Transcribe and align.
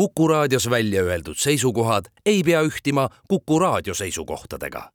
Kuku 0.00 0.28
raadios 0.28 0.70
välja 0.70 1.02
öeldud 1.02 1.36
seisukohad 1.36 2.04
ei 2.26 2.42
pea 2.42 2.62
ühtima 2.62 3.08
Kuku 3.28 3.58
raadio 3.58 3.94
seisukohtadega. 3.94 4.90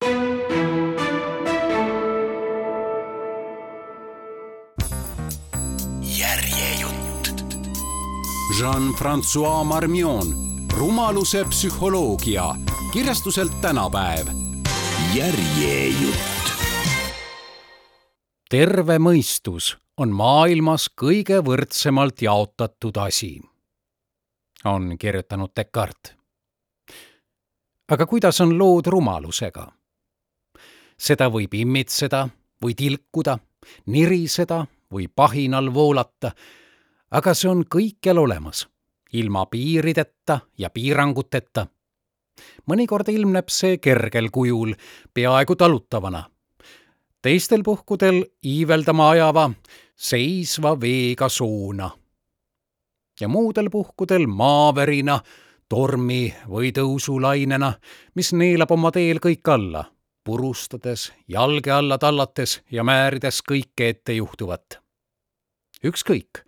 järjejutt. 6.02 7.44
Jean-Francois 8.60 9.66
Marmion, 9.66 10.28
rumaluse 10.74 11.44
psühholoogia, 11.44 12.56
kirjastuselt 12.94 13.62
tänapäev. 13.62 14.28
järjejutt. 15.14 16.50
terve 18.50 18.98
mõistus 18.98 19.78
on 19.98 20.10
maailmas 20.10 20.90
kõige 21.02 21.46
võrdsemalt 21.46 22.22
jaotatud 22.22 22.98
asi, 22.98 23.42
on 24.66 24.98
kirjutanud 24.98 25.50
Descartes. 25.56 26.16
aga 27.92 28.06
kuidas 28.06 28.42
on 28.42 28.58
lood 28.58 28.86
rumalusega? 28.86 29.72
seda 30.98 31.28
võib 31.30 31.54
immitseda 31.54 32.28
või 32.64 32.74
tilkuda, 32.76 33.38
niriseda 33.86 34.66
või 34.92 35.08
pahinal 35.08 35.74
voolata, 35.74 36.32
aga 37.12 37.34
see 37.34 37.50
on 37.50 37.66
kõikjal 37.66 38.22
olemas, 38.24 38.66
ilma 39.14 39.46
piirideta 39.46 40.40
ja 40.58 40.70
piiranguteta. 40.70 41.68
mõnikord 42.68 43.10
ilmneb 43.10 43.50
see 43.50 43.78
kergel 43.78 44.30
kujul, 44.32 44.74
peaaegu 45.14 45.56
talutavana. 45.56 46.30
teistel 47.22 47.64
puhkudel 47.64 48.24
iiveldama 48.44 49.10
ajava, 49.10 49.52
seisva 49.96 50.80
veega 50.80 51.30
soona. 51.30 51.92
Ja 53.20 53.28
muudel 53.28 53.70
puhkudel 53.70 54.28
maavärina, 54.28 55.20
tormi 55.70 56.34
või 56.48 56.72
tõusulainena, 56.72 57.74
mis 58.16 58.34
neelab 58.34 58.72
oma 58.72 58.92
teel 58.92 59.20
kõik 59.20 59.48
alla 59.50 59.86
purustades, 60.26 61.14
jalge 61.28 61.72
alla 61.72 61.98
tallates 61.98 62.62
ja 62.72 62.84
määrides 62.84 63.42
kõike 63.46 63.90
ettejuhtuvat. 63.94 64.82
ükskõik, 65.86 66.42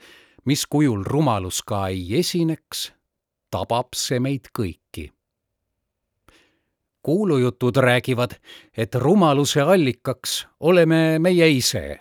mis 0.46 0.66
kujul 0.66 1.04
rumalus 1.06 1.62
ka 1.62 1.88
ei 1.88 2.20
esineks, 2.20 2.92
tabab 3.52 3.94
see 3.94 4.20
meid 4.20 4.50
kõiki. 4.60 5.12
kuulujutud 7.02 7.78
räägivad, 7.78 8.36
et 8.78 8.96
rumaluse 8.96 9.62
allikaks 9.62 10.48
oleme 10.60 11.20
meie 11.20 11.50
ise. 11.50 12.00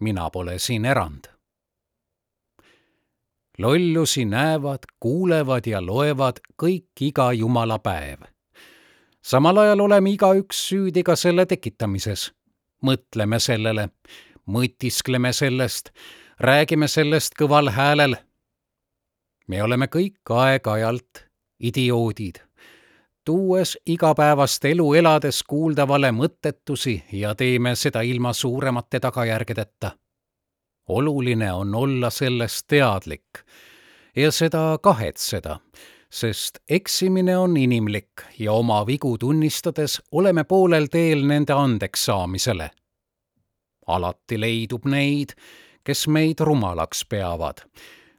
mina 0.00 0.30
pole 0.30 0.58
siin 0.58 0.84
erand. 0.84 1.37
Lollusi 3.58 4.24
näevad, 4.24 4.86
kuulevad 5.00 5.66
ja 5.66 5.86
loevad 5.86 6.40
kõik 6.62 7.00
iga 7.00 7.32
jumala 7.32 7.78
päev 7.78 8.26
samal 9.28 9.56
ajal 9.56 9.80
oleme 9.80 10.10
igaüks 10.10 10.60
süüdi 10.68 11.02
ka 11.04 11.16
selle 11.16 11.46
tekitamises. 11.46 12.32
mõtleme 12.78 13.40
sellele, 13.42 13.88
mõtiskleme 14.46 15.32
sellest, 15.32 15.90
räägime 16.40 16.88
sellest 16.88 17.34
kõval 17.40 17.70
häälel. 17.70 18.16
me 19.48 19.62
oleme 19.62 19.86
kõik 19.86 20.30
aeg-ajalt 20.30 21.24
idioodid, 21.60 22.36
tuues 23.24 23.78
igapäevast 23.86 24.64
elu 24.64 24.94
elades 24.94 25.42
kuuldavale 25.42 26.12
mõttetusi 26.12 27.02
ja 27.12 27.34
teeme 27.34 27.74
seda 27.76 28.00
ilma 28.00 28.32
suuremate 28.32 29.00
tagajärgedeta. 29.00 29.90
Oluline 30.88 31.52
on 31.52 31.74
olla 31.74 32.10
sellest 32.10 32.66
teadlik 32.68 33.44
ja 34.16 34.32
seda 34.32 34.78
kahetseda 34.82 35.58
sest 36.10 36.58
eksimine 36.68 37.36
on 37.36 37.56
inimlik 37.56 38.22
ja 38.38 38.52
oma 38.52 38.86
vigu 38.86 39.18
tunnistades 39.18 40.02
oleme 40.12 40.44
poolel 40.44 40.86
teel 40.86 41.26
nende 41.26 41.52
andeks 41.52 42.04
saamisele. 42.04 42.70
alati 43.86 44.40
leidub 44.40 44.84
neid, 44.84 45.32
kes 45.84 46.08
meid 46.08 46.40
rumalaks 46.40 47.04
peavad, 47.08 47.64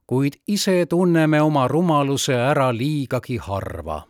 kuid 0.07 0.33
ise 0.47 0.85
tunneme 0.89 1.41
oma 1.41 1.67
rumaluse 1.67 2.33
ära 2.33 2.77
liigagi 2.77 3.37
harva. 3.37 4.01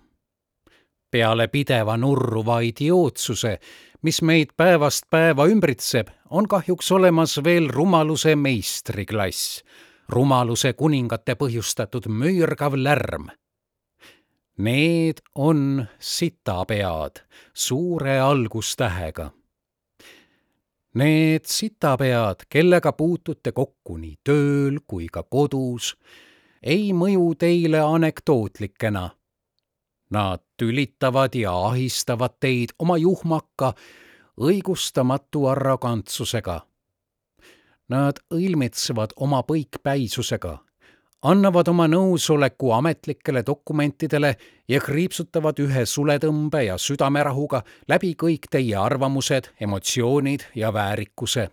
peale 1.12 1.47
pideva 1.47 1.97
nurruva 1.97 2.59
idiootsuse, 2.59 3.59
mis 4.02 4.22
meid 4.22 4.56
päevast 4.58 5.10
päeva 5.10 5.48
ümbritseb, 5.48 6.08
on 6.30 6.48
kahjuks 6.48 6.92
olemas 6.92 7.38
veel 7.44 7.70
rumaluse 7.70 8.36
meistriklass, 8.36 9.62
rumaluse 10.10 10.74
kuningate 10.74 11.36
põhjustatud 11.36 12.08
müürgav 12.08 12.78
lärm 12.78 13.30
Need 14.59 15.22
on 15.36 15.86
sitapead 16.00 17.12
suure 17.54 18.20
algustähega. 18.20 19.30
Need 20.94 21.46
sitapead, 21.46 22.44
kellega 22.50 22.92
puutute 22.92 23.54
kokku 23.56 23.96
nii 23.98 24.18
tööl 24.24 24.82
kui 24.88 25.08
ka 25.08 25.24
kodus, 25.24 25.94
ei 26.59 26.92
mõju 26.92 27.38
teile 27.40 27.80
anekdootlikena. 27.80 29.06
Nad 30.09 30.42
tülitavad 30.58 31.36
ja 31.36 31.53
ahistavad 31.68 32.40
teid 32.40 32.74
oma 32.80 32.97
juhmaka, 32.97 33.74
õigustamatu 34.42 35.46
arrogantsusega. 35.52 36.62
Nad 37.90 38.22
õilmitsevad 38.34 39.14
oma 39.18 39.44
põikpäisusega 39.46 40.58
annavad 41.22 41.68
oma 41.68 41.88
nõusoleku 41.88 42.72
ametlikele 42.72 43.44
dokumentidele 43.46 44.34
ja 44.70 44.80
kriipsutavad 44.81 45.59
ühe 45.59 45.86
suletõmbe 45.86 46.64
ja 46.70 46.78
südamerahuga 46.80 47.64
läbi 47.91 48.14
kõik 48.16 48.47
teie 48.52 48.76
arvamused, 48.80 49.52
emotsioonid 49.59 50.47
ja 50.56 50.72
väärikuse. 50.74 51.50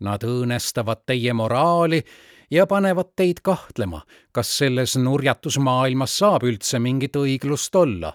Nad 0.00 0.24
õõnestavad 0.24 1.04
teie 1.06 1.32
moraali 1.34 2.02
ja 2.50 2.66
panevad 2.66 3.12
teid 3.16 3.40
kahtlema, 3.42 4.02
kas 4.32 4.58
selles 4.58 4.96
nurjatusmaailmas 4.96 6.18
saab 6.18 6.44
üldse 6.48 6.78
mingit 6.78 7.16
õiglust 7.16 7.74
olla. 7.74 8.12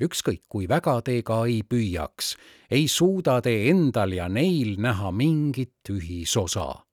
ükskõik 0.00 0.42
kui 0.48 0.68
väga 0.68 1.02
te 1.02 1.22
ka 1.22 1.44
ei 1.46 1.62
püüaks, 1.62 2.36
ei 2.70 2.88
suuda 2.88 3.40
te 3.40 3.68
endal 3.68 4.12
ja 4.12 4.28
neil 4.28 4.76
näha 4.80 5.12
mingit 5.12 5.90
ühisosa 5.90 6.84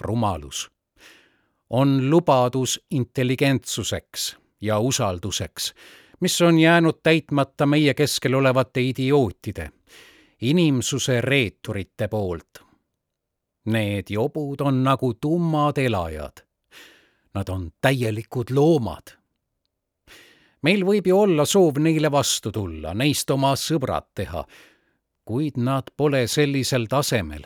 rumalus, 0.00 0.70
on 1.70 2.10
lubadus 2.10 2.80
intelligentsuseks 2.90 4.36
ja 4.60 4.78
usalduseks, 4.78 5.74
mis 6.20 6.42
on 6.42 6.58
jäänud 6.58 7.00
täitmata 7.02 7.66
meie 7.66 7.94
keskel 7.94 8.34
olevate 8.34 8.80
idiootide, 8.80 9.70
inimsuse 10.40 11.20
reeturite 11.20 12.08
poolt. 12.08 12.65
Need 13.66 14.10
jobud 14.10 14.60
on 14.60 14.84
nagu 14.84 15.14
tummad 15.14 15.78
elajad. 15.78 16.44
Nad 17.34 17.48
on 17.48 17.70
täielikud 17.80 18.50
loomad. 18.50 19.16
meil 20.62 20.82
võib 20.84 21.06
ju 21.06 21.18
olla 21.20 21.44
soov 21.46 21.76
neile 21.78 22.10
vastu 22.10 22.50
tulla, 22.50 22.94
neist 22.94 23.30
oma 23.30 23.52
sõbrad 23.54 24.06
teha, 24.14 24.40
kuid 25.24 25.58
nad 25.62 25.92
pole 25.96 26.24
sellisel 26.26 26.88
tasemel, 26.90 27.44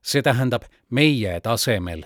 see 0.00 0.22
tähendab 0.22 0.64
meie 0.90 1.40
tasemel. 1.40 2.04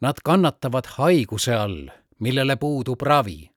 Nad 0.00 0.22
kannatavad 0.24 0.86
haiguse 0.96 1.54
all, 1.54 1.86
millele 2.18 2.56
puudub 2.56 3.02
ravi. 3.02 3.50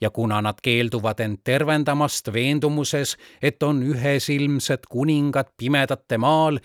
ja 0.00 0.10
kuna 0.10 0.40
nad 0.40 0.60
keelduvad 0.62 1.20
end 1.20 1.38
tervendamast 1.44 2.32
veendumuses, 2.32 3.16
et 3.42 3.62
on 3.62 3.82
ühesilmsed 3.82 4.86
kuningad 4.90 5.48
pimedate 5.56 6.18
maal, 6.18 6.58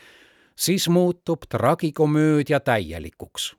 siis 0.59 0.89
muutub 0.89 1.47
tragikomöödia 1.49 2.59
täielikuks. 2.59 3.55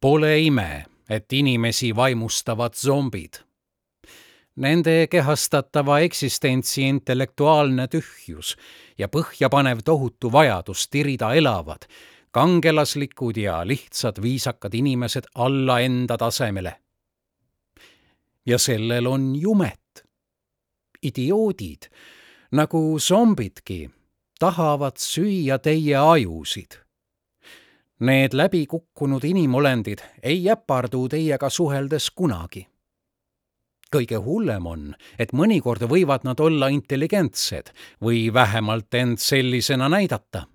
Pole 0.00 0.38
ime, 0.38 0.84
et 1.08 1.32
inimesi 1.32 1.96
vaimustavad 1.96 2.74
zombid 2.74 3.40
nende 4.56 5.06
kehastatava 5.10 5.98
eksistentsi 6.04 6.82
intellektuaalne 6.82 7.86
tühjus 7.88 8.56
ja 8.98 9.08
põhjapanev 9.08 9.80
tohutu 9.84 10.32
vajadus 10.32 10.88
tirida 10.92 11.32
elavad, 11.34 11.86
kangelaslikud 12.30 13.36
ja 13.36 13.62
lihtsad 13.66 14.20
viisakad 14.22 14.74
inimesed 14.74 15.30
alla 15.34 15.80
enda 15.80 16.18
tasemele. 16.18 16.76
ja 18.46 18.58
sellel 18.58 19.06
on 19.06 19.36
jumet. 19.36 19.80
idioodid, 21.02 21.82
nagu 22.52 22.98
zombidki, 22.98 23.90
tahavad 24.42 24.98
süüa 24.98 25.58
teie 25.62 25.96
ajusid. 25.96 26.74
Need 28.02 28.34
läbikukkunud 28.34 29.24
inimolendid 29.24 30.02
ei 30.22 30.48
äpardu 30.50 31.06
teiega 31.08 31.50
suheldes 31.50 32.10
kunagi 32.10 32.66
kõige 33.92 34.16
hullem 34.24 34.66
on, 34.66 34.84
et 35.20 35.34
mõnikord 35.36 35.82
võivad 35.84 36.24
nad 36.24 36.40
olla 36.40 36.70
intelligentsed 36.72 37.68
või 38.00 38.30
vähemalt 38.32 38.94
end 38.96 39.20
sellisena 39.20 39.90
näidata. 39.92 40.46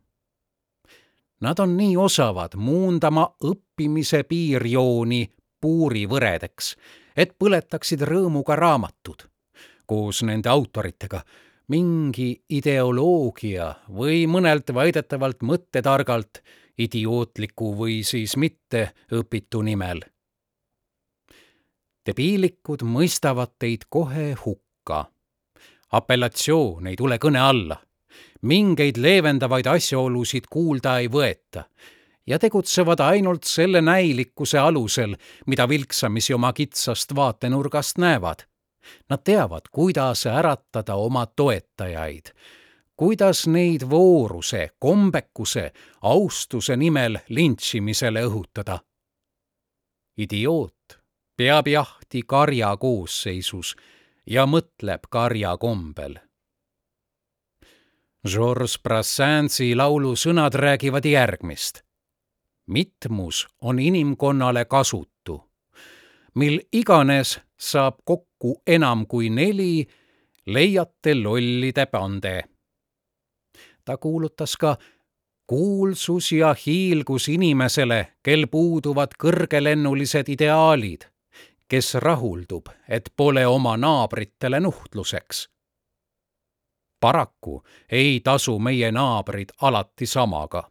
Nad 1.46 1.60
on 1.62 1.76
nii 1.78 1.94
osavad 2.02 2.58
muundama 2.58 3.28
õppimise 3.46 4.24
piirjooni 4.26 5.22
puurivõredeks, 5.62 6.72
et 7.14 7.38
põletaksid 7.38 8.02
rõõmuga 8.10 8.58
raamatud 8.58 9.28
koos 9.86 10.24
nende 10.28 10.50
autoritega 10.50 11.22
mingi 11.68 12.30
ideoloogia 12.50 13.74
või 13.92 14.24
mõnelt 14.32 14.72
väidetavalt 14.74 15.44
mõttetargalt 15.44 16.42
idiootliku 16.80 17.74
või 17.76 18.04
siis 18.08 18.38
mitte 18.38 18.92
õpitu 19.12 19.62
nimel. 19.62 20.02
debiilikud 22.08 22.84
mõistavad 22.88 23.52
teid 23.60 23.84
kohe 23.90 24.36
hukka. 24.46 25.06
apellatsioon 25.92 26.88
ei 26.88 26.96
tule 26.96 27.18
kõne 27.18 27.40
alla. 27.40 27.78
mingeid 28.42 28.98
leevendavaid 28.98 29.68
asjaolusid 29.68 30.48
kuulda 30.50 31.00
ei 31.00 31.08
võeta 31.08 31.66
ja 32.28 32.40
tegutsevad 32.40 33.00
ainult 33.00 33.44
selle 33.44 33.82
näilikkuse 33.82 34.60
alusel, 34.60 35.16
mida 35.46 35.70
vilksamisi 35.70 36.34
oma 36.34 36.54
kitsast 36.54 37.16
vaatenurgast 37.16 37.98
näevad. 37.98 38.44
Nad 39.10 39.24
teavad, 39.24 39.62
kuidas 39.72 40.26
äratada 40.26 40.96
oma 40.96 41.26
toetajaid, 41.26 42.26
kuidas 42.96 43.48
neid 43.48 43.90
vooruse, 43.90 44.70
kombekuse, 44.80 45.72
austuse 46.02 46.78
nimel 46.78 47.18
lintšimisele 47.30 48.26
õhutada. 48.26 48.80
idioot 50.18 51.00
peab 51.38 51.68
jahti 51.68 52.22
karja 52.28 52.78
koosseisus 52.78 53.76
ja 54.26 54.46
mõtleb 54.46 55.06
karja 55.10 55.58
kombel. 55.58 56.16
Georges 58.28 58.80
Brassinsi 58.84 59.76
laulu 59.76 60.16
sõnad 60.16 60.54
räägivad 60.58 61.06
järgmist 61.06 61.88
mitmus 62.68 63.48
on 63.62 63.80
inimkonnale 63.80 64.66
kasutu. 64.66 65.50
mil 66.36 66.62
iganes 66.74 67.40
saab 67.58 67.96
kokku 68.06 68.62
enam 68.68 69.06
kui 69.08 69.30
neli, 69.30 69.88
leiate 70.46 71.16
lollide 71.16 71.86
pande. 71.86 72.44
ta 73.86 73.98
kuulutas 73.98 74.58
ka 74.58 74.78
kuulsus 75.48 76.32
ja 76.32 76.56
hiilgus 76.66 77.28
inimesele, 77.28 78.14
kel 78.24 78.48
puuduvad 78.48 79.16
kõrgelennulised 79.24 80.30
ideaalid, 80.30 81.08
kes 81.68 81.96
rahuldub, 81.96 82.68
et 82.90 83.10
pole 83.16 83.48
oma 83.48 83.78
naabritele 83.78 84.60
nuhtluseks. 84.60 85.50
paraku 87.00 87.64
ei 87.92 88.20
tasu 88.20 88.60
meie 88.60 88.92
naabrid 88.92 89.50
alati 89.62 90.06
samaga 90.06 90.70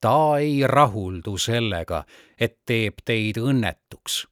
ta 0.00 0.38
ei 0.38 0.66
rahuldu 0.66 1.38
sellega, 1.38 2.04
et 2.40 2.58
teeb 2.66 3.02
teid 3.04 3.40
õnnetuks. 3.42 4.26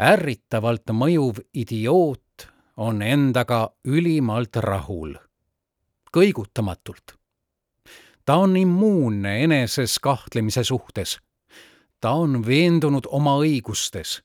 Ärritavalt 0.00 0.90
mõjuv 0.90 1.38
idioot 1.54 2.48
on 2.76 3.02
endaga 3.02 3.68
ülimalt 3.86 4.56
rahul, 4.56 5.14
kõigutamatult. 6.10 7.14
ta 8.24 8.36
on 8.36 8.56
immuunne 8.56 9.44
eneses 9.44 9.98
kahtlemise 9.98 10.64
suhtes. 10.64 11.18
ta 12.00 12.10
on 12.10 12.46
veendunud 12.46 13.06
oma 13.06 13.36
õigustes. 13.38 14.22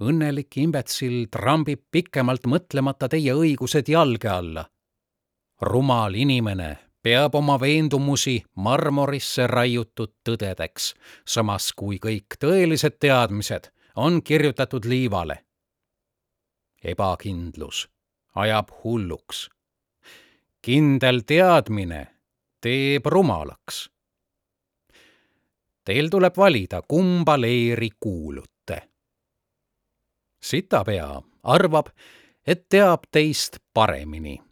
õnnelik 0.00 0.56
imbetsil 0.56 1.28
trambib 1.30 1.82
pikemalt 1.90 2.46
mõtlemata 2.46 3.08
teie 3.08 3.34
õigused 3.34 3.88
jalge 3.88 4.28
alla. 4.28 4.64
rumal 5.60 6.14
inimene 6.14 6.78
peab 7.02 7.34
oma 7.34 7.60
veendumusi 7.60 8.42
marmorisse 8.54 9.46
raiutud 9.46 10.14
tõdedeks, 10.24 10.94
samas 11.26 11.72
kui 11.72 11.98
kõik 11.98 12.40
tõelised 12.40 12.96
teadmised 12.98 13.75
on 13.96 14.22
kirjutatud 14.22 14.84
liivale. 14.84 15.44
ebakindlus 16.84 17.88
ajab 18.34 18.68
hulluks. 18.84 19.50
kindel 20.62 21.20
teadmine 21.26 22.06
teeb 22.60 23.06
rumalaks. 23.06 23.90
Teil 25.84 26.08
tuleb 26.08 26.36
valida, 26.36 26.82
kumba 26.88 27.40
leeri 27.40 27.90
kuulute. 28.00 28.88
sitapea 30.42 31.22
arvab, 31.42 31.86
et 32.46 32.68
teab 32.68 33.00
teist 33.12 33.56
paremini 33.74 34.46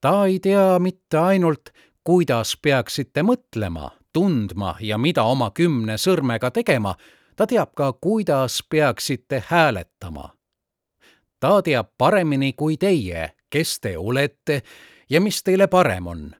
ta 0.00 0.26
ei 0.26 0.40
tea 0.40 0.78
mitte 0.78 1.18
ainult, 1.18 1.70
kuidas 2.04 2.56
peaksite 2.62 3.22
mõtlema, 3.22 3.90
tundma 4.12 4.76
ja 4.80 4.98
mida 4.98 5.24
oma 5.28 5.50
kümne 5.50 5.98
sõrmega 5.98 6.50
tegema, 6.54 6.94
ta 7.38 7.46
teab 7.46 7.70
ka, 7.74 7.92
kuidas 7.92 8.62
peaksite 8.70 9.44
hääletama. 9.46 10.34
ta 11.40 11.62
teab 11.62 11.86
paremini 11.98 12.52
kui 12.52 12.76
teie, 12.76 13.30
kes 13.50 13.80
te 13.80 13.98
olete 13.98 14.62
ja 15.10 15.20
mis 15.20 15.42
teile 15.42 15.66
parem 15.66 16.06
on. 16.06 16.34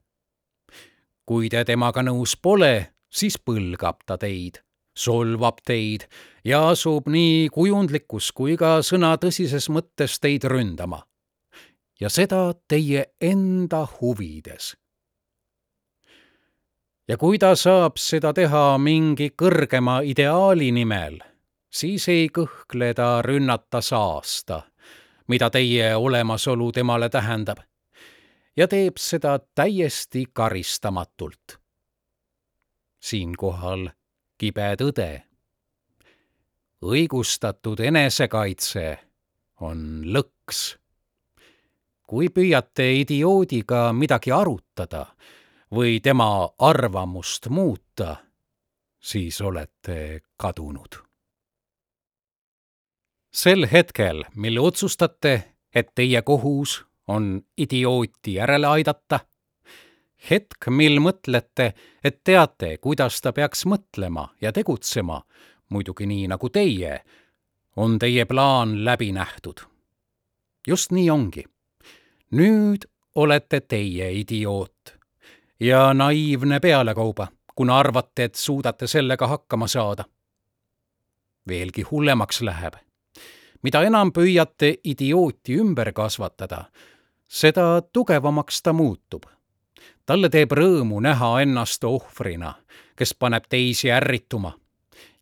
kui 1.26 1.48
te 1.48 1.64
temaga 1.64 2.02
nõus 2.02 2.34
pole, 2.42 2.90
siis 3.10 3.38
põlgab 3.38 4.02
ta 4.06 4.18
teid, 4.18 4.58
solvab 4.98 5.62
teid 5.64 6.08
ja 6.44 6.68
asub 6.68 7.06
nii 7.06 7.48
kujundlikus 7.48 8.32
kui 8.32 8.56
ka 8.56 8.80
sõna 8.82 9.14
tõsises 9.22 9.70
mõttes 9.70 10.18
teid 10.18 10.44
ründama 10.44 11.04
ja 12.00 12.10
seda 12.10 12.54
teie 12.68 13.04
enda 13.20 13.86
huvides. 14.00 14.74
Ja 17.08 17.16
kui 17.16 17.38
ta 17.38 17.54
saab 17.56 17.96
seda 17.96 18.32
teha 18.36 18.78
mingi 18.78 19.30
kõrgema 19.42 20.00
ideaali 20.04 20.70
nimel, 20.76 21.18
siis 21.70 22.08
ei 22.12 22.28
kõhkle 22.28 22.92
ta 22.94 23.22
rünnata 23.24 23.80
saasta, 23.80 24.62
mida 25.28 25.50
teie 25.50 25.94
olemasolu 25.96 26.72
temale 26.72 27.08
tähendab, 27.08 27.62
ja 28.56 28.68
teeb 28.68 28.98
seda 29.00 29.38
täiesti 29.54 30.26
karistamatult. 30.32 31.58
siinkohal 33.00 33.88
kibe 34.38 34.74
tõde. 34.76 35.22
õigustatud 36.82 37.80
enesekaitse 37.80 38.98
on 39.60 40.02
lõks 40.04 40.78
kui 42.08 42.28
püüate 42.28 42.92
idioodiga 43.00 43.92
midagi 43.92 44.32
arutada 44.32 45.06
või 45.74 46.00
tema 46.00 46.48
arvamust 46.58 47.48
muuta, 47.48 48.16
siis 49.00 49.40
olete 49.40 50.20
kadunud. 50.36 51.02
sel 53.32 53.66
hetkel, 53.72 54.24
mil 54.34 54.58
otsustate, 54.58 55.44
et 55.74 55.94
teie 55.94 56.22
kohus 56.22 56.84
on 57.06 57.42
idiooti 57.56 58.34
järele 58.34 58.66
aidata, 58.66 59.20
hetk, 60.30 60.66
mil 60.70 60.98
mõtlete, 61.00 61.74
et 62.04 62.24
teate, 62.24 62.78
kuidas 62.78 63.20
ta 63.20 63.32
peaks 63.32 63.66
mõtlema 63.66 64.28
ja 64.40 64.52
tegutsema, 64.52 65.22
muidugi 65.68 66.06
nii 66.06 66.26
nagu 66.28 66.48
teie, 66.48 67.04
on 67.76 67.98
teie 67.98 68.24
plaan 68.24 68.84
läbi 68.84 69.12
nähtud. 69.12 69.60
just 70.66 70.90
nii 70.90 71.10
ongi 71.10 71.44
nüüd 72.30 72.84
olete 73.14 73.60
teie 73.60 74.10
idioot 74.20 74.97
ja 75.60 75.94
naiivne 75.94 76.60
pealekauba, 76.60 77.28
kuna 77.54 77.78
arvate, 77.78 78.24
et 78.24 78.34
suudate 78.34 78.86
sellega 78.86 79.26
hakkama 79.26 79.66
saada. 79.66 80.04
veelgi 81.48 81.82
hullemaks 81.82 82.42
läheb. 82.42 82.74
mida 83.62 83.82
enam 83.82 84.12
püüate 84.12 84.74
idiooti 84.84 85.56
ümber 85.58 85.92
kasvatada, 85.92 86.64
seda 87.28 87.82
tugevamaks 87.92 88.62
ta 88.62 88.72
muutub. 88.72 89.22
talle 90.06 90.28
teeb 90.28 90.52
rõõmu 90.52 91.00
näha 91.00 91.40
ennast 91.40 91.84
ohvrina, 91.84 92.54
kes 92.96 93.14
paneb 93.14 93.44
teisi 93.48 93.90
ärrituma 93.90 94.52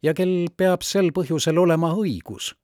ja 0.03 0.15
kel 0.15 0.47
peab 0.57 0.83
sel 0.83 1.11
põhjusel 1.11 1.59
olema 1.59 1.95
õigus 1.95 2.55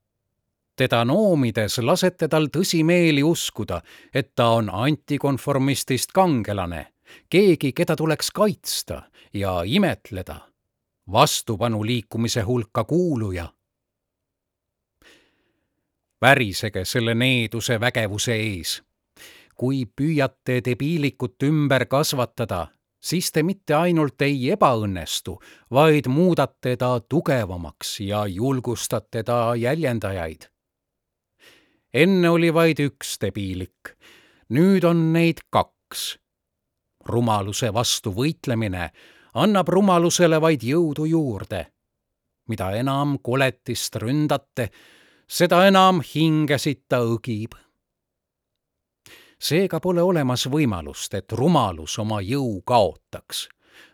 teda 0.76 1.05
noomides 1.05 1.79
lasete 1.79 2.29
tal 2.29 2.49
tõsimeeli 2.49 3.23
uskuda, 3.23 3.83
et 4.14 4.33
ta 4.35 4.49
on 4.57 4.71
antikonformistist 4.73 6.12
kangelane, 6.12 6.92
keegi, 7.31 7.73
keda 7.73 7.97
tuleks 7.97 8.31
kaitsta 8.31 9.02
ja 9.35 9.62
imetleda, 9.64 10.37
vastupanuliikumise 11.12 12.40
hulka 12.40 12.85
kuuluja. 12.85 13.49
värisege 16.23 16.85
selle 16.85 17.14
needuse 17.14 17.81
vägevuse 17.81 18.35
ees. 18.35 18.83
kui 19.57 19.85
püüate 19.85 20.61
debiilikut 20.64 21.42
ümber 21.42 21.87
kasvatada, 21.87 22.66
siis 23.00 23.33
te 23.33 23.42
mitte 23.42 23.75
ainult 23.75 24.23
ei 24.23 24.50
ebaõnnestu, 24.50 25.42
vaid 25.71 26.09
muudate 26.09 26.76
ta 26.76 27.00
tugevamaks 27.00 28.00
ja 28.00 28.26
julgustate 28.26 29.23
ta 29.23 29.54
jäljendajaid 29.57 30.52
enne 31.95 32.31
oli 32.31 32.50
vaid 32.54 32.81
üks 32.81 33.16
debiilik, 33.21 33.92
nüüd 34.52 34.85
on 34.88 35.11
neid 35.12 35.45
kaks. 35.52 36.16
Rumaluse 37.07 37.73
vastu 37.75 38.13
võitlemine 38.13 38.91
annab 39.35 39.69
rumalusele 39.69 40.41
vaid 40.41 40.63
jõudu 40.63 41.05
juurde. 41.05 41.67
mida 42.49 42.71
enam 42.77 43.19
koletist 43.23 43.97
ründate, 43.97 44.69
seda 45.27 45.67
enam 45.67 46.01
hingesid 46.03 46.83
ta 46.89 47.01
õgib. 47.01 47.55
seega 49.39 49.81
pole 49.81 50.03
olemas 50.03 50.47
võimalust, 50.47 51.15
et 51.15 51.33
rumalus 51.33 51.99
oma 51.99 52.21
jõu 52.21 52.63
kaotaks. 52.65 53.49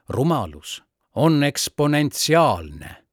rumalus 0.08 0.82
on 1.14 1.44
eksponentsiaalne 1.44 3.08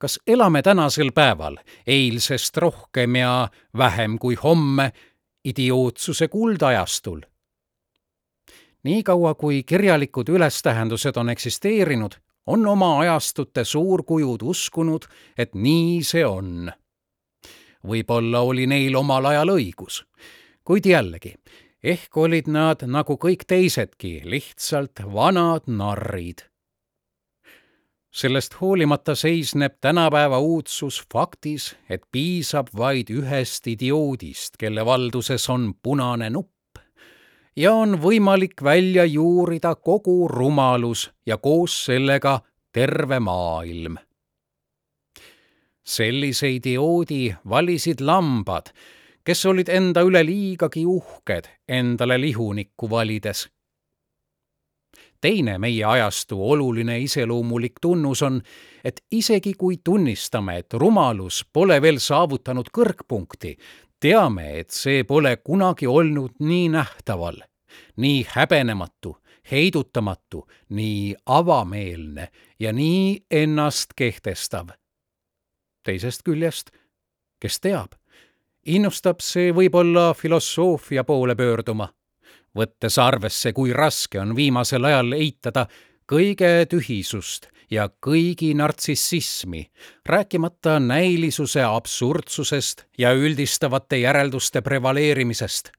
kas 0.00 0.20
elame 0.26 0.62
tänasel 0.62 1.12
päeval 1.12 1.56
eilsest 1.86 2.56
rohkem 2.56 3.16
ja 3.16 3.48
vähem 3.76 4.18
kui 4.18 4.34
homme 4.34 4.92
idiootsuse 5.44 6.28
kuldajastul? 6.28 7.20
Niikaua, 8.82 9.34
kui 9.34 9.62
kirjalikud 9.62 10.28
ülestähendused 10.28 11.16
on 11.16 11.30
eksisteerinud, 11.30 12.12
on 12.46 12.66
oma 12.66 12.98
ajastute 12.98 13.64
suurkujud 13.64 14.42
uskunud, 14.42 15.06
et 15.38 15.54
nii 15.54 16.02
see 16.04 16.26
on. 16.26 16.70
võib-olla 17.86 18.40
oli 18.44 18.66
neil 18.68 18.96
omal 18.96 19.24
ajal 19.24 19.54
õigus, 19.54 20.02
kuid 20.64 20.84
jällegi, 20.86 21.32
ehk 21.82 22.16
olid 22.16 22.48
nad 22.52 22.84
nagu 22.84 23.16
kõik 23.16 23.46
teisedki 23.48 24.20
lihtsalt 24.24 25.00
vanad 25.14 25.64
narrid 25.66 26.44
sellest 28.10 28.56
hoolimata 28.60 29.14
seisneb 29.14 29.76
tänapäeva 29.80 30.38
uudsus 30.38 31.02
faktis, 31.12 31.76
et 31.88 32.02
piisab 32.12 32.72
vaid 32.76 33.10
ühest 33.14 33.66
idioodist, 33.70 34.58
kelle 34.58 34.84
valduses 34.84 35.46
on 35.50 35.70
punane 35.82 36.30
nupp 36.30 36.50
ja 37.56 37.72
on 37.72 37.98
võimalik 38.02 38.62
välja 38.62 39.04
juurida 39.04 39.74
kogu 39.74 40.28
rumalus 40.28 41.10
ja 41.26 41.38
koos 41.38 41.84
sellega 41.84 42.40
terve 42.72 43.20
maailm. 43.20 43.96
sellise 45.84 46.50
idioodi 46.50 47.34
valisid 47.48 48.00
lambad, 48.00 48.70
kes 49.24 49.46
olid 49.46 49.68
enda 49.68 50.04
üle 50.06 50.22
liigagi 50.26 50.84
uhked 50.86 51.48
endale 51.68 52.20
lihunikku 52.20 52.90
valides 52.90 53.48
teine 55.20 55.58
meie 55.58 55.84
ajastu 55.84 56.50
oluline 56.50 56.98
iseloomulik 56.98 57.80
tunnus 57.80 58.22
on, 58.22 58.40
et 58.84 59.02
isegi 59.12 59.54
kui 59.58 59.76
tunnistame, 59.84 60.58
et 60.58 60.74
rumalus 60.74 61.44
pole 61.52 61.80
veel 61.82 61.98
saavutanud 62.00 62.70
kõrgpunkti, 62.72 63.56
teame, 64.00 64.60
et 64.60 64.70
see 64.70 65.04
pole 65.04 65.36
kunagi 65.36 65.86
olnud 65.86 66.40
nii 66.40 66.68
nähtaval, 66.72 67.40
nii 67.96 68.26
häbenematu, 68.34 69.16
heidutamatu, 69.50 70.46
nii 70.68 71.14
avameelne 71.26 72.28
ja 72.58 72.72
nii 72.72 73.26
ennast 73.30 73.96
kehtestav. 73.96 74.68
teisest 75.82 76.22
küljest, 76.22 76.70
kes 77.40 77.60
teab, 77.60 77.94
innustab 78.66 79.20
see 79.24 79.52
võib-olla 79.52 80.12
filosoofia 80.14 81.04
poole 81.04 81.34
pöörduma 81.34 81.88
võttes 82.56 82.98
arvesse, 82.98 83.52
kui 83.52 83.72
raske 83.72 84.20
on 84.20 84.34
viimasel 84.36 84.84
ajal 84.84 85.14
eitada 85.16 85.66
kõige 86.10 86.66
tühisust 86.66 87.46
ja 87.70 87.86
kõigi 88.02 88.50
nartsissismi, 88.58 89.70
rääkimata 90.06 90.80
näilisuse 90.82 91.62
absurdsusest 91.62 92.84
ja 92.98 93.12
üldistavate 93.14 93.96
järelduste 93.96 94.60
prevaleerimisest. 94.60 95.70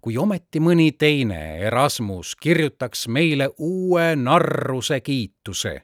kui 0.00 0.16
ometi 0.16 0.60
mõni 0.60 0.92
teine 0.98 1.58
Erasmus 1.58 2.36
kirjutaks 2.36 3.08
meile 3.08 3.50
uue 3.58 4.16
narruse 4.16 5.00
kiituse, 5.00 5.82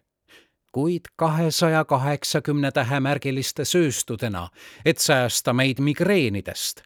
kuid 0.73 1.11
kahesaja 1.17 1.85
kaheksakümne 1.85 2.73
tähemärgiliste 2.73 3.65
sööstudena, 3.65 4.49
et 4.85 4.99
säästa 4.99 5.53
meid 5.53 5.81
migreenidest 5.81 6.83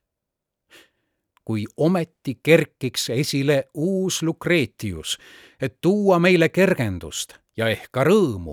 kui 1.50 1.64
ometi 1.76 2.36
kerkiks 2.42 3.08
esile 3.10 3.64
uus 3.74 4.22
Lucretius, 4.22 5.16
et 5.60 5.80
tuua 5.80 6.20
meile 6.22 6.48
kergendust 6.48 7.32
ja 7.58 7.66
ehk 7.66 7.88
ka 7.90 8.04
rõõmu, 8.06 8.52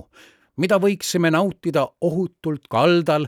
mida 0.57 0.79
võiksime 0.81 1.29
nautida 1.29 1.83
ohutult 2.01 2.65
kaldal, 2.73 3.27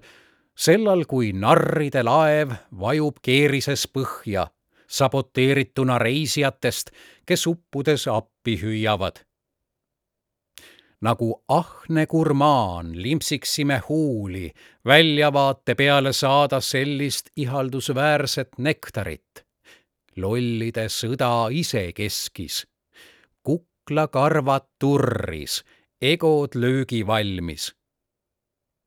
sellal 0.57 1.05
kui 1.05 1.29
narride 1.37 2.01
laev 2.01 2.55
vajub 2.81 3.19
keerises 3.21 3.83
põhja, 3.93 4.47
saboteerituna 4.89 5.99
reisijatest, 6.01 6.89
kes 7.29 7.45
uppudes 7.51 8.07
appi 8.09 8.55
hüüavad. 8.63 9.21
Nagu 11.05 11.27
ahne 11.59 12.07
gurmaan 12.09 12.89
limpsiksime 13.03 13.77
huuli 13.85 14.49
väljavaate 14.85 15.77
peale 15.77 16.13
saada 16.13 16.59
sellist 16.59 17.29
ihaldusväärset 17.37 18.57
nektarit 18.57 19.45
lollide 20.21 20.87
sõda 20.89 21.49
ise 21.51 21.91
keskis. 21.93 22.67
kuklakarvad 23.43 24.67
turris, 24.79 25.63
egod 26.01 26.55
löögi 26.55 27.07
valmis. 27.07 27.75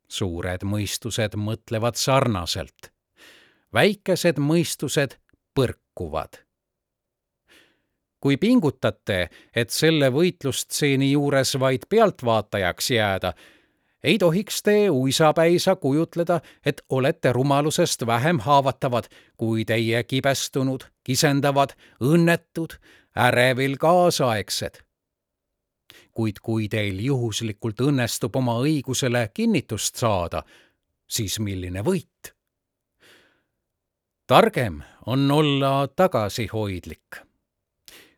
suured 0.08 0.62
mõistused 0.64 1.36
mõtlevad 1.36 1.94
sarnaselt. 1.94 2.92
väikesed 3.72 4.38
mõistused 4.38 5.18
põrkuvad 5.54 6.42
kui 8.22 8.36
pingutate, 8.38 9.28
et 9.54 9.70
selle 9.74 10.12
võitlustseeni 10.14 11.10
juures 11.10 11.56
vaid 11.58 11.88
pealtvaatajaks 11.90 12.90
jääda, 12.94 13.32
ei 14.04 14.18
tohiks 14.18 14.62
te 14.62 14.90
uisapäisa 14.90 15.76
kujutleda, 15.76 16.40
et 16.66 16.82
olete 16.88 17.32
rumalusest 17.32 18.06
vähem 18.06 18.38
haavatavad 18.38 19.04
kui 19.36 19.64
teie 19.64 20.04
kibestunud, 20.04 20.80
kisendavad, 21.04 21.70
õnnetud, 22.00 22.78
ärevil 23.16 23.76
kaasaegsed. 23.76 24.82
kuid 26.12 26.36
kui 26.42 26.68
teil 26.68 26.98
juhuslikult 27.00 27.80
õnnestub 27.80 28.36
oma 28.36 28.58
õigusele 28.60 29.30
kinnitust 29.34 29.96
saada, 29.96 30.42
siis 31.08 31.40
milline 31.40 31.82
võit? 31.82 32.34
targem 34.26 34.82
on 35.06 35.30
olla 35.30 35.88
tagasihoidlik. 35.96 37.16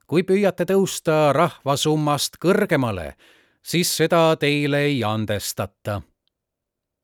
kui 0.06 0.22
püüate 0.22 0.64
tõusta 0.64 1.32
rahvasummast 1.32 2.36
kõrgemale, 2.40 3.14
siis 3.66 3.97
seda 3.97 4.37
teile 4.37 4.80
ei 4.80 5.04
andestata. 5.04 6.02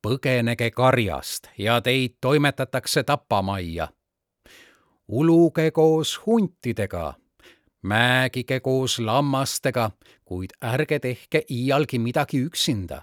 põgenege 0.07 0.71
karjast 0.71 1.49
ja 1.59 1.81
teid 1.81 2.15
toimetatakse 2.21 3.03
tapamajja. 3.03 3.89
uluge 5.09 5.71
koos 5.71 6.21
huntidega, 6.27 7.15
määgige 7.83 8.61
koos 8.61 8.99
lammastega, 8.99 9.91
kuid 10.25 10.51
ärge 10.65 10.99
tehke 10.99 11.45
iialgi 11.51 11.99
midagi 11.99 12.45
üksinda. 12.45 13.03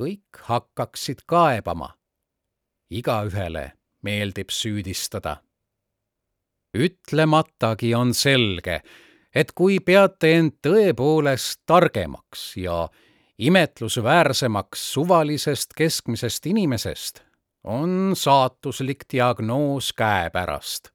kõik 0.00 0.38
hakkaksid 0.40 1.18
kaebama. 1.26 1.94
igaühele 2.90 3.72
meeldib 4.02 4.50
süüdistada. 4.50 5.36
ütlematagi 6.74 7.94
on 7.94 8.14
selge, 8.14 8.82
et 9.34 9.52
kui 9.52 9.80
peate 9.80 10.34
end 10.36 10.58
tõepoolest 10.64 11.62
targemaks 11.66 12.56
ja 12.60 12.88
imetlusväärsemaks 13.38 14.92
suvalisest 14.92 15.72
keskmisest 15.76 16.46
inimesest, 16.46 17.22
on 17.64 18.12
saatuslik 18.16 19.04
diagnoos 19.12 19.92
käepärast. 19.92 20.92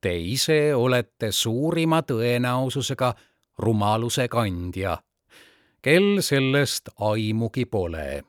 Te 0.00 0.14
ise 0.18 0.74
olete 0.74 1.32
suurima 1.32 2.02
tõenäosusega 2.02 3.12
rumaluse 3.58 4.28
kandja, 4.28 4.98
kel 5.82 6.20
sellest 6.22 6.90
aimugi 7.00 7.64
pole. 7.66 8.24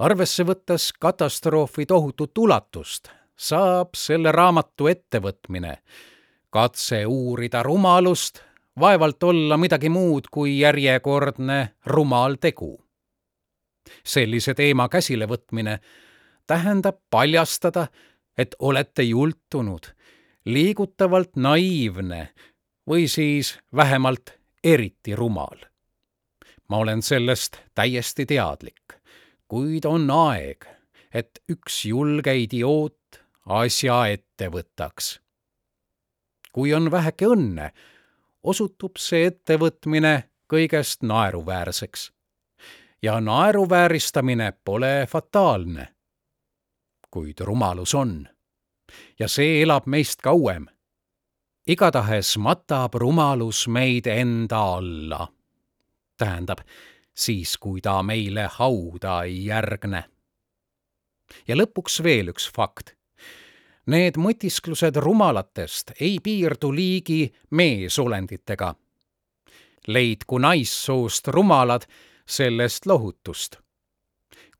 arvesse 0.00 0.44
võttes 0.48 0.92
katastroofi 1.00 1.86
tohutut 1.86 2.38
ulatust, 2.38 3.10
saab 3.36 3.94
selle 3.94 4.32
raamatu 4.32 4.86
ettevõtmine 4.88 5.74
katse 6.50 7.06
uurida 7.06 7.62
rumalust 7.62 8.40
vaevalt 8.80 9.22
olla 9.22 9.56
midagi 9.56 9.88
muud 9.88 10.30
kui 10.30 10.58
järjekordne 10.58 11.74
rumal 11.86 12.34
tegu. 12.40 12.84
sellise 14.04 14.54
teema 14.54 14.88
käsilevõtmine 14.88 15.78
tähendab 16.46 16.96
paljastada, 17.10 17.86
et 18.38 18.54
olete 18.58 19.02
jultunud, 19.02 19.86
liigutavalt 20.44 21.36
naiivne 21.36 22.28
või 22.90 23.08
siis 23.08 23.58
vähemalt 23.76 24.38
eriti 24.64 25.16
rumal. 25.16 25.66
ma 26.68 26.76
olen 26.76 27.02
sellest 27.02 27.56
täiesti 27.74 28.26
teadlik, 28.26 28.94
kuid 29.48 29.84
on 29.84 30.10
aeg, 30.10 30.66
et 31.14 31.42
üks 31.48 31.84
julge 31.84 32.34
idioot 32.34 33.22
asja 33.46 34.06
ette 34.06 34.48
võtaks 34.48 35.18
kui 36.52 36.74
on 36.74 36.90
väheke 36.90 37.26
õnne, 37.26 37.70
osutub 38.42 38.98
see 38.98 39.26
ettevõtmine 39.26 40.30
kõigest 40.50 41.02
naeruväärseks. 41.02 42.12
ja 43.02 43.20
naeruvääristamine 43.20 44.52
pole 44.64 45.06
fataalne. 45.08 45.88
kuid 47.10 47.40
rumalus 47.40 47.94
on. 47.94 48.28
ja 49.18 49.28
see 49.28 49.62
elab 49.62 49.86
meist 49.86 50.22
kauem. 50.22 50.66
igatahes 51.66 52.36
matab 52.38 52.94
rumalus 52.94 53.68
meid 53.68 54.06
enda 54.06 54.62
alla. 54.62 55.28
tähendab, 56.16 56.58
siis 57.14 57.58
kui 57.58 57.80
ta 57.80 58.02
meile 58.02 58.48
hauda 58.52 59.22
ei 59.22 59.44
järgne. 59.44 60.04
ja 61.48 61.56
lõpuks 61.56 62.02
veel 62.02 62.28
üks 62.28 62.50
fakt 62.52 62.99
Need 63.86 64.18
mõtisklused 64.20 64.96
rumalatest 65.00 65.94
ei 66.00 66.18
piirdu 66.22 66.72
liigi 66.74 67.32
meesolenditega. 67.50 68.74
leidku 69.86 70.38
naissoost 70.38 71.28
rumalad 71.28 71.82
sellest 72.26 72.86
lohutust. 72.86 73.56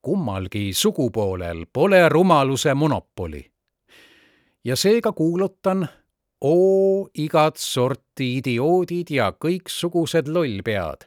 kummalgi 0.03 0.73
sugupoolel 0.73 1.67
pole 1.73 2.09
rumaluse 2.09 2.75
monopoli. 2.75 3.51
ja 4.65 4.77
seega 4.77 5.13
kuulutan, 5.13 5.89
oo 6.41 7.09
igat 7.15 7.57
sorti 7.57 8.37
idioodid 8.37 9.11
ja 9.11 9.33
kõiksugused 9.33 10.29
lollpead, 10.29 11.05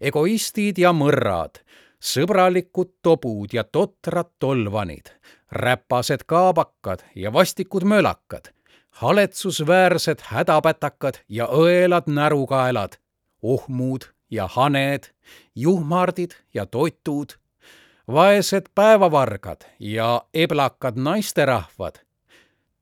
egoistid 0.00 0.78
ja 0.78 0.92
mõrrad, 0.92 1.62
sõbralikud 2.00 2.92
tobud 3.02 3.52
ja 3.52 3.64
totrad 3.64 4.34
tolvanid, 4.38 5.08
räpased 5.54 6.26
kaabakad 6.26 7.00
ja 7.14 7.32
vastikud 7.32 7.82
mölakad, 7.84 8.50
haletsusväärsed 8.90 10.18
hädapätakad 10.22 11.14
ja 11.28 11.46
õelad 11.46 12.10
närukaelad, 12.10 12.98
ohmud 13.42 14.04
ja 14.30 14.46
haned, 14.46 15.10
juhmardid 15.54 16.34
ja 16.54 16.66
totud, 16.66 17.36
vaesed 18.06 18.66
päevavargad 18.74 19.64
ja 19.78 20.24
eblakad 20.34 20.98
naisterahvad, 20.98 22.02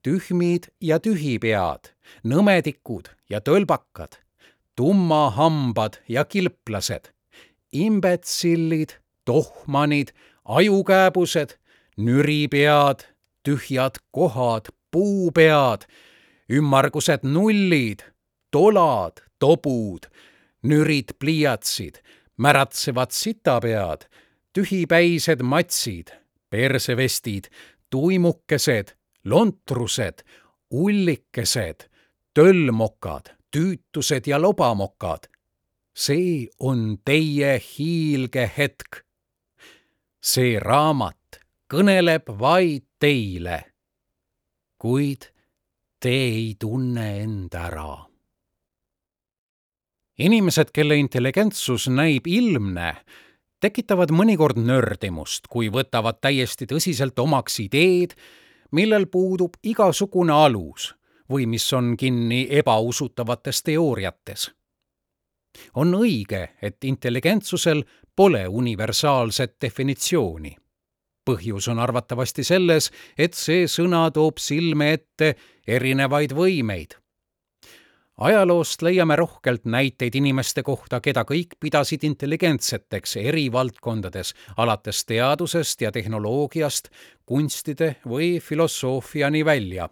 tühmid 0.03 0.67
ja 0.81 0.99
tühipead, 0.99 1.93
nõmedikud 2.23 3.09
ja 3.29 3.41
tölbakad, 3.41 4.17
tummahambad 4.75 6.01
ja 6.09 6.25
kilplased, 6.25 7.13
imbetsillid, 7.71 8.97
tohmanid, 9.25 10.11
ajukääbused 10.45 11.57
nüripead, 11.97 13.05
tühjad 13.43 13.99
kohad, 14.11 14.69
puupead, 14.91 15.85
ümmargused 16.49 17.23
nullid, 17.23 17.99
tolad, 18.51 19.21
tobud, 19.39 20.07
nürid 20.63 21.15
pliiatsid, 21.19 21.99
märatsevad 22.37 23.11
sitapead, 23.11 24.07
tühipäised 24.53 25.41
matsid, 25.41 26.13
persevestid, 26.49 27.49
tuimukesed, 27.89 28.95
lontrused, 29.25 30.23
ullikesed, 30.71 31.89
töllmokad, 32.33 33.33
tüütused 33.51 34.27
ja 34.27 34.41
lobamokad. 34.41 35.29
see 35.95 36.47
on 36.59 36.97
teie 37.05 37.61
hiilgehetk. 37.61 39.05
see 40.21 40.59
raamat 40.59 41.42
kõneleb 41.73 42.29
vaid 42.37 42.83
teile. 43.01 43.63
kuid 44.77 45.25
te 45.99 46.09
ei 46.09 46.55
tunne 46.59 47.05
end 47.23 47.55
ära. 47.57 48.05
inimesed, 50.19 50.69
kelle 50.73 50.95
intelligentsus 51.01 51.87
näib 51.89 52.27
ilmne, 52.27 52.93
tekitavad 53.59 54.11
mõnikord 54.11 54.61
nördimust, 54.61 55.47
kui 55.49 55.71
võtavad 55.73 56.21
täiesti 56.21 56.69
tõsiselt 56.69 57.19
omaks 57.19 57.59
ideed, 57.59 58.13
millel 58.71 59.07
puudub 59.07 59.57
igasugune 59.63 60.33
alus 60.33 60.93
või 61.29 61.47
mis 61.47 61.73
on 61.73 61.97
kinni 61.97 62.47
ebausutavates 62.49 63.63
teooriates. 63.63 64.51
on 65.75 65.93
õige, 65.93 66.49
et 66.61 66.83
intelligentsusel 66.83 67.83
pole 68.15 68.47
universaalset 68.47 69.57
definitsiooni 69.61 70.57
põhjus 71.25 71.67
on 71.71 71.79
arvatavasti 71.79 72.43
selles, 72.43 72.91
et 73.17 73.33
see 73.33 73.67
sõna 73.71 74.05
toob 74.13 74.41
silme 74.41 74.93
ette 74.93 75.35
erinevaid 75.67 76.33
võimeid. 76.35 76.97
ajaloost 78.17 78.81
leiame 78.81 79.15
rohkelt 79.15 79.65
näiteid 79.65 80.15
inimeste 80.15 80.63
kohta, 80.63 80.99
keda 81.01 81.23
kõik 81.25 81.55
pidasid 81.59 82.03
intelligentseteks 82.03 83.15
eri 83.17 83.51
valdkondades, 83.51 84.33
alates 84.57 85.05
teadusest 85.05 85.81
ja 85.81 85.91
tehnoloogiast 85.91 86.89
kunstide 87.25 87.95
või 88.05 88.39
filosoofiani 88.39 89.45
välja. 89.45 89.89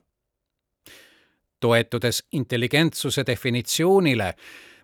toetudes 1.60 2.24
intelligentsuse 2.32 3.24
definitsioonile, 3.28 4.34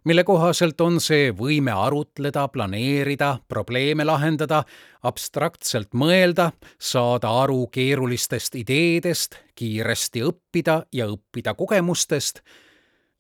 mille 0.03 0.23
kohaselt 0.23 0.81
on 0.81 0.99
see 1.01 1.31
võime 1.31 1.71
arutleda, 1.71 2.47
planeerida, 2.47 3.37
probleeme 3.47 4.05
lahendada, 4.05 4.63
abstraktselt 5.03 5.93
mõelda, 5.93 6.51
saada 6.79 7.31
aru 7.43 7.67
keerulistest 7.71 8.55
ideedest, 8.55 9.39
kiiresti 9.55 10.23
õppida 10.27 10.81
ja 10.91 11.07
õppida 11.11 11.53
kogemustest, 11.57 12.41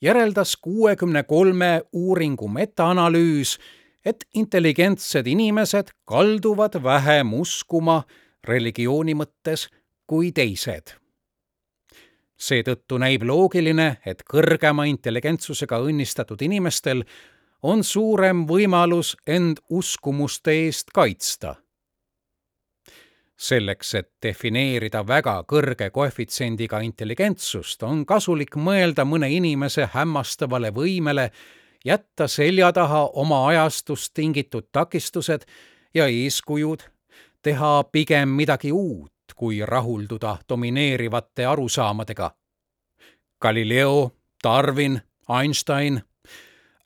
järeldas 0.01 0.55
kuuekümne 0.61 1.23
kolme 1.23 1.81
uuringu 1.91 2.47
metaanalüüs, 2.47 3.57
et 4.05 4.23
intelligentsed 4.33 5.27
inimesed 5.27 5.91
kalduvad 6.05 6.79
vähem 6.83 7.33
uskuma 7.33 8.03
religiooni 8.47 9.17
mõttes 9.17 9.67
kui 10.07 10.31
teised 10.31 10.95
seetõttu 12.37 12.97
näib 13.01 13.23
loogiline, 13.25 13.97
et 14.05 14.23
kõrgema 14.23 14.85
intelligentsusega 14.89 15.79
õnnistatud 15.81 16.41
inimestel 16.45 17.03
on 17.63 17.83
suurem 17.83 18.45
võimalus 18.47 19.15
end 19.27 19.61
uskumuste 19.69 20.51
eest 20.65 20.93
kaitsta. 20.93 21.55
selleks, 23.37 23.93
et 23.93 24.07
defineerida 24.25 25.03
väga 25.07 25.43
kõrge 25.45 25.91
koefitsiendiga 25.93 26.79
intelligentsust, 26.81 27.83
on 27.83 28.05
kasulik 28.05 28.55
mõelda 28.57 29.05
mõne 29.05 29.29
inimese 29.29 29.85
hämmastavale 29.93 30.71
võimele 30.73 31.27
jätta 31.85 32.27
selja 32.27 32.71
taha 32.73 33.03
oma 33.13 33.47
ajastust 33.47 34.13
tingitud 34.13 34.67
takistused 34.71 35.45
ja 35.93 36.07
eeskujud, 36.07 36.81
teha 37.41 37.83
pigem 37.91 38.29
midagi 38.29 38.71
uut, 38.71 39.13
kui 39.37 39.61
rahulduda 39.65 40.37
domineerivate 40.49 41.45
arusaamadega. 41.45 42.31
Galileo, 43.41 44.11
Darwin, 44.43 45.01
Einstein, 45.39 46.01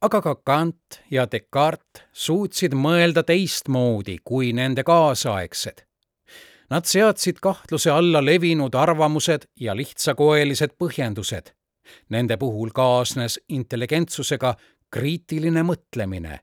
aga 0.02 0.22
ka 0.22 0.36
Kant 0.36 1.00
ja 1.12 1.28
Descartes 1.32 2.04
suutsid 2.12 2.76
mõelda 2.76 3.24
teistmoodi 3.24 4.18
kui 4.24 4.52
nende 4.54 4.84
kaasaegsed. 4.84 5.86
Nad 6.72 6.88
seadsid 6.88 7.40
kahtluse 7.44 7.92
alla 7.92 8.22
levinud 8.24 8.76
arvamused 8.76 9.48
ja 9.60 9.76
lihtsakoelised 9.76 10.76
põhjendused. 10.80 11.52
Nende 12.10 12.38
puhul 12.38 12.72
kaasnes 12.76 13.40
intelligentsusega 13.50 14.54
kriitiline 14.92 15.64
mõtlemine, 15.68 16.40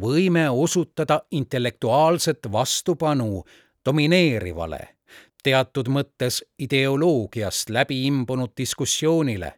võime 0.00 0.48
osutada 0.50 1.20
intellektuaalset 1.30 2.50
vastupanu 2.52 3.44
domineerivale 3.86 4.97
teatud 5.42 5.88
mõttes 5.88 6.42
ideoloogiast 6.58 7.70
läbi 7.70 8.06
imbunud 8.06 8.52
diskussioonile 8.56 9.52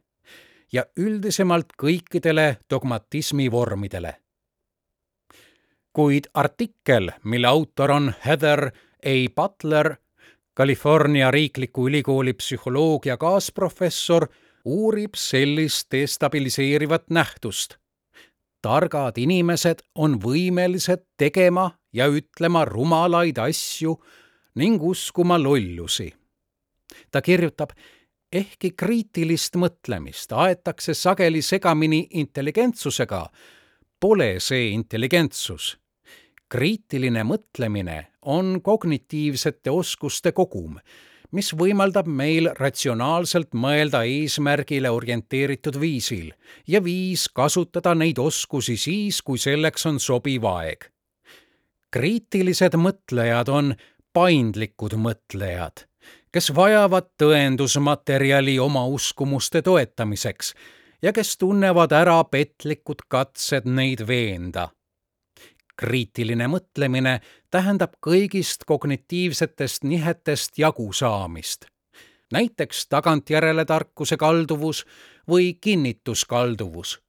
ja 0.72 0.84
üldisemalt 0.96 1.72
kõikidele 1.82 2.56
dogmatismi 2.70 3.50
vormidele. 3.50 4.16
kuid 5.92 6.26
artikkel, 6.34 7.10
mille 7.24 7.46
autor 7.46 7.90
on 7.90 8.12
Heather 8.26 8.70
A 9.06 9.14
Butler, 9.34 9.96
California 10.56 11.30
Riikliku 11.30 11.88
Ülikooli 11.88 12.32
psühholoogia 12.32 13.16
kaasprofessor, 13.16 14.26
uurib 14.64 15.14
sellist 15.14 15.92
destabiliseerivat 15.92 17.10
nähtust. 17.10 17.76
targad 18.62 19.16
inimesed 19.16 19.78
on 19.94 20.20
võimelised 20.20 21.06
tegema 21.16 21.70
ja 21.92 22.06
ütlema 22.06 22.64
rumalaid 22.64 23.38
asju 23.38 24.02
ning 24.60 24.82
uskuma 24.82 25.38
lollusi. 25.40 26.12
ta 27.10 27.22
kirjutab, 27.22 27.72
ehkki 28.32 28.74
kriitilist 28.76 29.56
mõtlemist 29.56 30.34
aetakse 30.36 30.94
sageli 30.94 31.42
segamini 31.42 32.06
intelligentsusega, 32.22 33.24
pole 34.00 34.34
see 34.40 34.70
intelligentsus. 34.74 35.76
kriitiline 36.50 37.22
mõtlemine 37.24 38.06
on 38.22 38.58
kognitiivsete 38.62 39.70
oskuste 39.70 40.32
kogum, 40.32 40.80
mis 41.30 41.52
võimaldab 41.54 42.08
meil 42.10 42.50
ratsionaalselt 42.58 43.54
mõelda 43.54 44.02
eesmärgile 44.02 44.90
orienteeritud 44.90 45.78
viisil 45.80 46.32
ja 46.66 46.82
viis 46.84 47.28
kasutada 47.28 47.94
neid 47.94 48.18
oskusi 48.18 48.76
siis, 48.76 49.22
kui 49.22 49.38
selleks 49.38 49.86
on 49.86 50.00
sobiv 50.00 50.44
aeg. 50.44 50.90
kriitilised 51.90 52.74
mõtlejad 52.74 53.48
on 53.48 53.74
paindlikud 54.12 54.96
mõtlejad, 54.96 55.86
kes 56.32 56.50
vajavad 56.54 57.12
tõendusmaterjali 57.22 58.58
oma 58.58 58.86
uskumuste 58.86 59.62
toetamiseks 59.62 60.54
ja 61.02 61.12
kes 61.12 61.36
tunnevad 61.38 61.92
ära 61.92 62.18
petlikud 62.24 63.06
katsed 63.08 63.66
neid 63.66 64.06
veenda 64.06 64.70
kriitiline 65.80 66.48
mõtlemine 66.52 67.18
tähendab 67.52 67.96
kõigist 68.04 68.66
kognitiivsetest 68.68 69.86
nihetest 69.88 70.58
jagu 70.60 70.92
saamist. 70.92 71.66
näiteks 72.32 72.86
tagantjärele 72.86 73.64
tarkuse 73.64 74.16
kalduvus 74.16 74.84
või 75.28 75.54
kinnituskalduvus. 75.60 77.00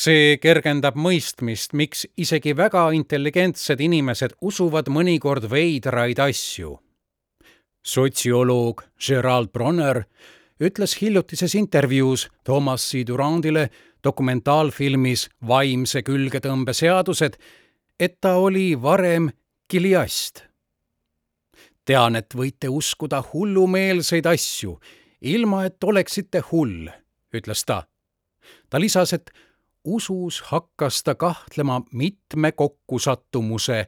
See 0.00 0.38
kergendab 0.40 0.96
mõistmist, 0.96 1.74
miks 1.76 2.06
isegi 2.16 2.54
väga 2.56 2.86
intelligentsed 2.96 3.80
inimesed 3.84 4.36
usuvad 4.40 4.88
mõnikord 4.88 5.48
veidraid 5.50 6.18
asju. 6.18 6.78
sotsioloog 7.82 8.82
Gerald 9.06 9.52
Bronner 9.52 10.04
ütles 10.60 10.94
hiljutises 11.00 11.54
intervjuus 11.54 12.28
Thomas 12.44 12.90
C. 12.90 13.04
Durandile 13.06 13.70
dokumentaalfilmis 14.04 15.28
Vaimse 15.48 16.02
külgetõmbe 16.02 16.72
seadused, 16.72 17.36
et 18.00 18.20
ta 18.20 18.36
oli 18.36 18.82
varem 18.82 19.30
kiliast. 19.68 20.44
tean, 21.84 22.16
et 22.16 22.34
võite 22.34 22.68
uskuda 22.68 23.22
hullumeelseid 23.32 24.26
asju, 24.26 24.78
ilma 25.20 25.64
et 25.64 25.84
oleksite 25.84 26.40
hull, 26.52 26.88
ütles 27.34 27.64
ta. 27.64 27.82
ta 28.70 28.80
lisas, 28.80 29.12
et 29.12 29.30
usus 29.84 30.42
hakkas 30.42 31.02
ta 31.02 31.14
kahtlema 31.14 31.80
mitme 31.92 32.52
kokkusattumuse 32.52 33.86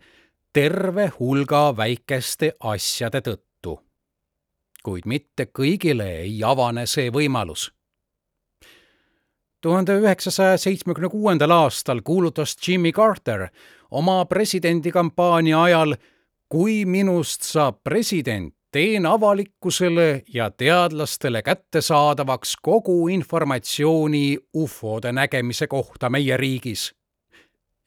terve 0.52 1.12
hulga 1.18 1.76
väikeste 1.76 2.52
asjade 2.61 3.20
tõttu. 3.20 3.81
kuid 4.83 5.07
mitte 5.07 5.46
kõigile 5.46 6.09
ei 6.24 6.44
avane 6.44 6.87
see 6.87 7.11
võimalus 7.11 7.70
tuhande 9.62 9.94
üheksasaja 10.00 10.57
seitsmekümne 10.59 11.09
kuuendal 11.09 11.50
aastal 11.50 12.00
kuulutas 12.05 12.57
Jimmy 12.68 12.92
Carter 12.92 13.48
oma 13.90 14.24
presidendikampaania 14.24 15.62
ajal 15.62 15.94
kui 16.48 16.85
minust 16.85 17.46
saab 17.46 17.78
president, 17.85 18.55
teen 18.72 19.06
avalikkusele 19.06 20.22
ja 20.35 20.50
teadlastele 20.50 21.42
kättesaadavaks 21.42 22.56
kogu 22.62 23.08
informatsiooni 23.08 24.38
ufode 24.54 25.12
nägemise 25.12 25.66
kohta 25.66 26.11
meie 26.11 26.37
riigis. 26.37 26.94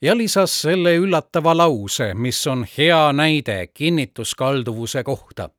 ja 0.02 0.16
lisas 0.16 0.60
selle 0.62 0.96
üllatava 0.96 1.56
lause, 1.56 2.14
mis 2.14 2.46
on 2.46 2.66
hea 2.78 3.12
näide 3.12 3.66
kinnituskalduvuse 3.66 5.02
kohta. 5.02 5.50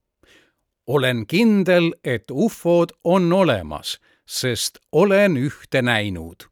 olen 0.87 1.27
kindel, 1.27 1.93
et 2.03 2.23
ufod 2.31 2.89
on 3.03 3.33
olemas 3.33 3.99
sest 4.27 4.77
olen 4.91 5.37
ühte 5.37 5.81
näinud. 5.81 6.47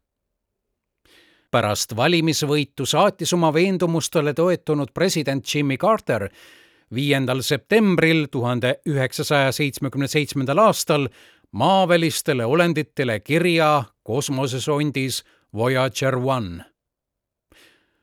pärast 1.50 1.94
valimisvõitu 1.96 2.84
saatis 2.86 3.32
oma 3.32 3.52
veendumustele 3.54 4.34
toetunud 4.34 4.90
president 4.94 5.54
Jimmy 5.54 5.76
Carter 5.76 6.28
viiendal 6.94 7.42
septembril 7.42 8.26
tuhande 8.30 8.76
üheksasaja 8.86 9.52
seitsmekümne 9.52 10.08
seitsmendal 10.08 10.58
aastal 10.58 11.08
maavälistele 11.52 12.46
olenditele 12.46 13.20
kirja 13.20 13.84
kosmosesondis 14.02 15.24
Voyager 15.54 16.16
One. 16.16 16.64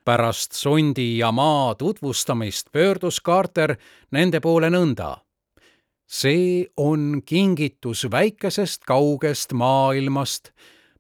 pärast 0.05 0.51
sondi 0.51 1.17
ja 1.17 1.31
maa 1.31 1.75
tutvustamist 1.75 2.71
pöördus 2.71 3.21
Carter 3.21 3.75
nende 4.11 4.39
poole 4.39 4.69
nõnda 4.69 5.23
see 6.13 6.67
on 6.77 7.21
kingitus 7.25 8.05
väikesest 8.11 8.83
kaugest 8.85 9.53
maailmast, 9.53 10.51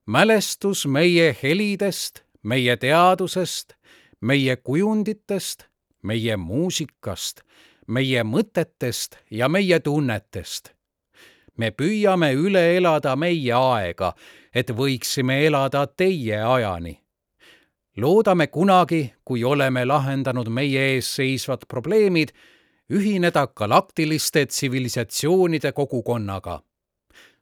mälestus 0.05 0.85
meie 0.87 1.35
helidest, 1.43 2.23
meie 2.43 2.77
teadusest, 2.77 3.75
meie 4.21 4.55
kujunditest, 4.55 5.67
meie 6.01 6.37
muusikast, 6.37 7.43
meie 7.87 8.23
mõtetest 8.23 9.17
ja 9.31 9.49
meie 9.49 9.79
tunnetest. 9.79 10.71
me 11.57 11.69
püüame 11.71 12.33
üle 12.33 12.77
elada 12.77 13.15
meie 13.15 13.53
aega, 13.53 14.13
et 14.53 14.69
võiksime 14.69 15.45
elada 15.45 15.87
teie 15.87 16.41
ajani. 16.41 16.99
loodame 17.97 18.47
kunagi, 18.47 19.13
kui 19.25 19.43
oleme 19.43 19.85
lahendanud 19.85 20.49
meie 20.49 20.95
ees 20.95 21.15
seisvad 21.15 21.65
probleemid, 21.67 22.31
ühineda 22.89 23.47
galaktiliste 23.47 24.45
tsivilisatsioonide 24.45 25.71
kogukonnaga. 25.71 26.61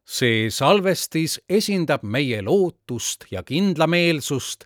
see 0.06 0.50
salvestis 0.50 1.40
esindab 1.50 2.04
meie 2.04 2.42
lootust 2.42 3.26
ja 3.32 3.44
kindlameelsust 3.44 4.66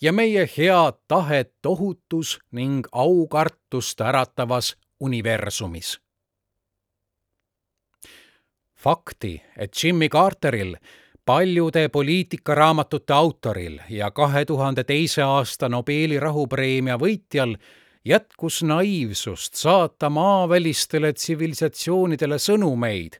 ja 0.00 0.12
meie 0.12 0.48
head 0.56 0.94
tahet 1.08 1.66
ohutus 1.66 2.38
ning 2.52 2.86
aukartust 2.92 4.00
äratavas 4.00 4.76
universumis. 5.00 6.00
fakti, 8.78 9.42
et 9.56 9.72
Jimmy 9.82 10.08
Carteril 10.08 10.76
paljude 11.24 11.88
poliitikaraamatute 11.88 13.12
autoril 13.12 13.78
ja 13.88 14.10
kahe 14.10 14.44
tuhande 14.44 14.84
teise 14.84 15.22
aasta 15.22 15.68
Nobeli 15.68 16.20
rahupreemia 16.20 16.96
võitjal 16.96 17.56
jätkus 18.04 18.62
naiivsust 18.62 19.54
saata 19.54 20.08
maavälistele 20.10 21.12
tsivilisatsioonidele 21.12 22.38
sõnumeid, 22.38 23.18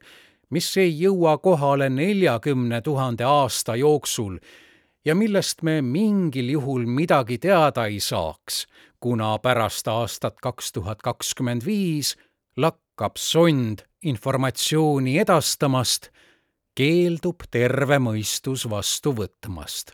mis 0.49 0.71
ei 0.77 0.95
jõua 1.01 1.37
kohale 1.37 1.89
neljakümne 1.89 2.81
tuhande 2.81 3.23
aasta 3.23 3.75
jooksul 3.75 4.39
ja 5.05 5.15
millest 5.15 5.61
me 5.61 5.81
mingil 5.81 6.49
juhul 6.55 6.87
midagi 6.89 7.37
teada 7.37 7.85
ei 7.85 7.99
saaks, 7.99 8.65
kuna 8.99 9.37
pärast 9.39 9.87
aastat 9.87 10.39
kaks 10.41 10.71
tuhat 10.71 11.01
kakskümmend 11.01 11.65
viis 11.65 12.15
lakkab 12.57 13.17
sond 13.17 13.85
informatsiooni 14.03 15.17
edastamast, 15.19 16.09
keeldub 16.75 17.43
terve 17.51 17.99
mõistus 17.99 18.69
vastu 18.69 19.13
võtmast. 19.13 19.93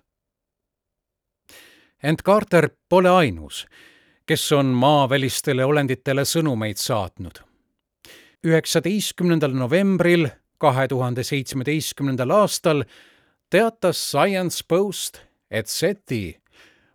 ent 2.04 2.22
Carter 2.22 2.70
pole 2.90 3.10
ainus 3.10 3.66
kes 4.26 4.52
on 4.52 4.66
maavälistele 4.66 5.66
olenditele 5.66 6.26
sõnumeid 6.26 6.78
saatnud. 6.82 7.40
üheksateistkümnendal 8.46 9.54
novembril 9.58 10.28
kahe 10.58 10.88
tuhande 10.88 11.24
seitsmeteistkümnendal 11.24 12.30
aastal 12.30 12.84
teatas 13.50 14.02
Science 14.10 14.66
Post, 14.68 15.22
et 15.52 15.68
SETI, 15.68 16.38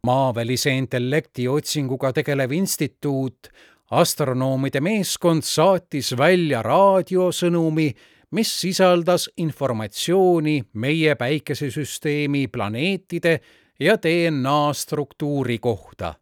maavälise 0.07 0.71
intellekti 0.71 1.49
otsinguga 1.49 2.13
tegelev 2.13 2.53
instituut, 2.53 3.49
astronoomide 3.91 4.81
meeskond 4.81 5.43
saatis 5.43 6.15
välja 6.19 6.63
raadiosõnumi, 6.63 7.91
mis 8.31 8.55
sisaldas 8.61 9.29
informatsiooni 9.37 10.63
meie 10.73 11.15
päikesesüsteemi 11.15 12.47
planeetide 12.49 13.41
ja 13.81 13.97
DNA 14.03 14.73
struktuuri 14.73 15.59
kohta 15.59 16.15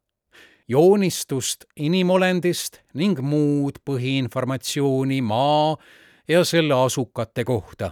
joonistust 0.68 1.64
inimolendist 1.80 2.82
ning 2.94 3.20
muud 3.24 3.80
põhiinformatsiooni 3.88 5.22
Maa 5.24 5.76
ja 6.28 6.44
selle 6.44 6.76
asukate 6.76 7.44
kohta. 7.44 7.90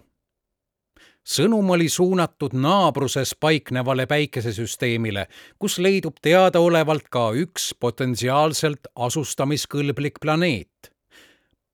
Sõnum 1.27 1.71
oli 1.75 1.89
suunatud 1.89 2.55
naabruses 2.55 3.35
paiknevale 3.41 4.07
päikesesüsteemile, 4.07 5.27
kus 5.59 5.79
leidub 5.79 6.21
teadaolevalt 6.23 7.09
ka 7.11 7.31
üks 7.35 7.73
potentsiaalselt 7.81 8.91
asustamiskõlblik 8.95 10.21
planeet. 10.21 10.93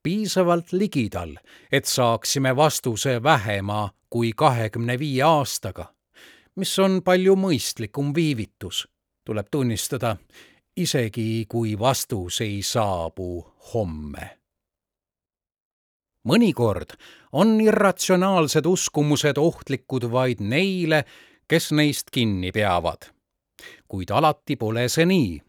piisavalt 0.03 0.73
ligidal, 0.73 1.37
et 1.73 1.85
saaksime 1.85 2.57
vastuse 2.57 3.23
vähema 3.23 3.91
kui 4.11 4.33
kahekümne 4.37 4.99
viie 4.99 5.23
aastaga, 5.23 5.95
mis 6.57 6.79
on 6.79 7.03
palju 7.03 7.37
mõistlikum 7.37 8.11
viivitus, 8.15 8.89
tuleb 9.25 9.47
tunnistada 9.51 10.17
isegi 10.77 11.47
kui 11.49 11.79
vastus 11.79 12.41
ei 12.41 12.63
saabu 12.63 13.47
homme. 13.75 14.42
Mõnikord 16.29 16.95
on 17.33 17.61
irratsionaalsed 17.61 18.67
uskumused 18.67 19.39
ohtlikud 19.39 20.09
vaid 20.13 20.41
neile, 20.41 21.05
kes 21.49 21.73
neist 21.73 22.11
kinni 22.11 22.53
peavad. 22.53 23.11
kuid 23.89 24.11
alati 24.11 24.57
pole 24.57 24.89
see 24.89 25.07
nii. 25.07 25.43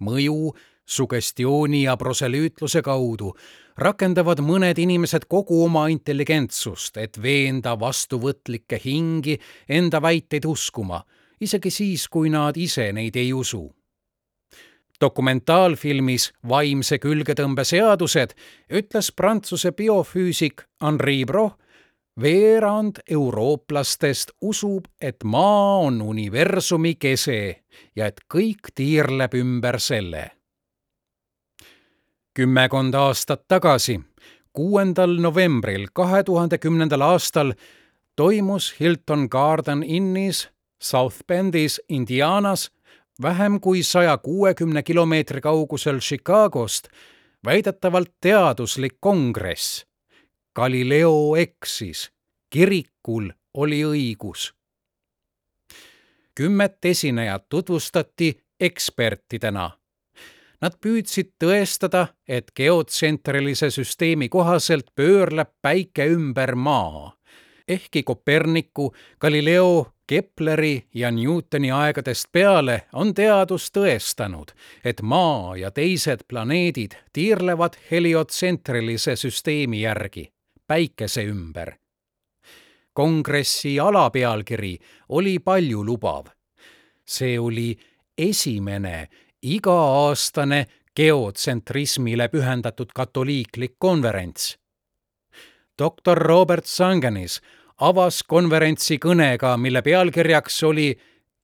mõju 0.00 0.54
sugestiooni 0.86 1.82
ja 1.82 1.96
proselüütluse 1.96 2.82
kaudu 2.82 3.34
rakendavad 3.76 4.40
mõned 4.40 4.78
inimesed 4.78 5.24
kogu 5.28 5.64
oma 5.64 5.88
intelligentsust, 5.88 6.96
et 6.96 7.22
veenda 7.22 7.78
vastuvõtlikke 7.80 8.80
hingi 8.84 9.38
enda 9.68 10.02
väiteid 10.02 10.44
uskuma, 10.44 11.04
isegi 11.40 11.70
siis, 11.70 12.08
kui 12.08 12.30
nad 12.30 12.56
ise 12.56 12.92
neid 12.92 13.16
ei 13.16 13.32
usu 13.32 13.70
dokumentaalfilmis 15.00 16.32
Vaimse 16.48 16.98
külgetõmbe 16.98 17.64
seadused 17.64 18.34
ütles 18.70 19.10
Prantsuse 19.12 19.72
biofüüsik 19.72 20.64
Henri 20.82 21.24
Broch, 21.24 21.58
veerand 22.20 23.00
eurooplastest 23.10 24.30
usub, 24.40 24.84
et 25.00 25.24
Maa 25.24 25.78
on 25.78 26.02
universumi 26.02 26.94
kese 26.94 27.64
ja 27.96 28.06
et 28.06 28.20
kõik 28.34 28.70
tiirleb 28.74 29.34
ümber 29.34 29.80
selle. 29.80 30.30
kümmekond 32.34 32.94
aastat 32.94 33.44
tagasi, 33.48 34.00
kuuendal 34.52 35.20
novembril 35.22 35.86
kahe 35.92 36.22
tuhande 36.22 36.58
kümnendal 36.58 37.00
aastal 37.00 37.52
toimus 38.16 38.74
Hilton 38.80 39.28
Garden 39.30 39.82
Innis 39.82 40.48
South 40.82 41.22
Bendis 41.26 41.80
Indianas 41.88 42.70
vähem 43.22 43.60
kui 43.60 43.82
saja 43.82 44.18
kuuekümne 44.18 44.82
kilomeetri 44.82 45.40
kaugusel 45.40 45.98
Chicagost 45.98 46.88
väidetavalt 47.44 48.12
teaduslik 48.20 48.96
kongress. 49.00 49.84
Galileo 50.56 51.36
eksis, 51.36 52.12
kirikul 52.50 53.30
oli 53.54 53.82
õigus. 53.84 54.54
kümmet 56.34 56.84
esinejat 56.84 57.48
tutvustati 57.48 58.40
ekspertidena. 58.60 59.70
Nad 60.60 60.72
püüdsid 60.80 61.34
tõestada, 61.44 62.06
et 62.28 62.50
geotsentrilise 62.56 63.70
süsteemi 63.70 64.28
kohaselt 64.28 64.86
pöörleb 64.94 65.50
päike 65.62 66.06
ümber 66.06 66.54
Maa. 66.54 67.12
ehkki 67.68 68.02
Koperniku, 68.02 68.94
Galileo 69.20 69.93
Kepleri 70.06 70.84
ja 70.94 71.10
Newtoni 71.10 71.70
aegadest 71.70 72.26
peale 72.32 72.82
on 72.92 73.14
teadus 73.14 73.70
tõestanud, 73.72 74.52
et 74.84 75.00
Maa 75.02 75.56
ja 75.56 75.70
teised 75.70 76.26
planeedid 76.28 76.92
tiirlevad 77.12 77.78
heliotsentrilise 77.90 79.16
süsteemi 79.16 79.80
järgi, 79.80 80.32
Päikese 80.66 81.24
ümber. 81.24 81.72
kongressi 82.92 83.80
alapealkiri 83.80 84.78
oli 85.08 85.38
paljulubav. 85.38 86.26
see 87.06 87.38
oli 87.40 87.76
esimene 88.18 89.08
iga-aastane 89.42 90.66
geotsentrismile 90.96 92.28
pühendatud 92.28 92.92
katoliiklik 92.94 93.74
konverents. 93.78 94.58
doktor 95.78 96.18
Robert 96.18 96.66
Sangenis 96.66 97.40
avas 97.80 98.22
konverentsi 98.22 98.98
kõnega, 98.98 99.56
mille 99.56 99.82
pealkirjaks 99.82 100.62
oli 100.62 100.94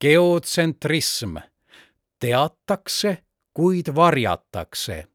geotsentrism. 0.01 1.37
teatakse, 2.21 3.19
kuid 3.55 3.95
varjatakse. 3.95 5.07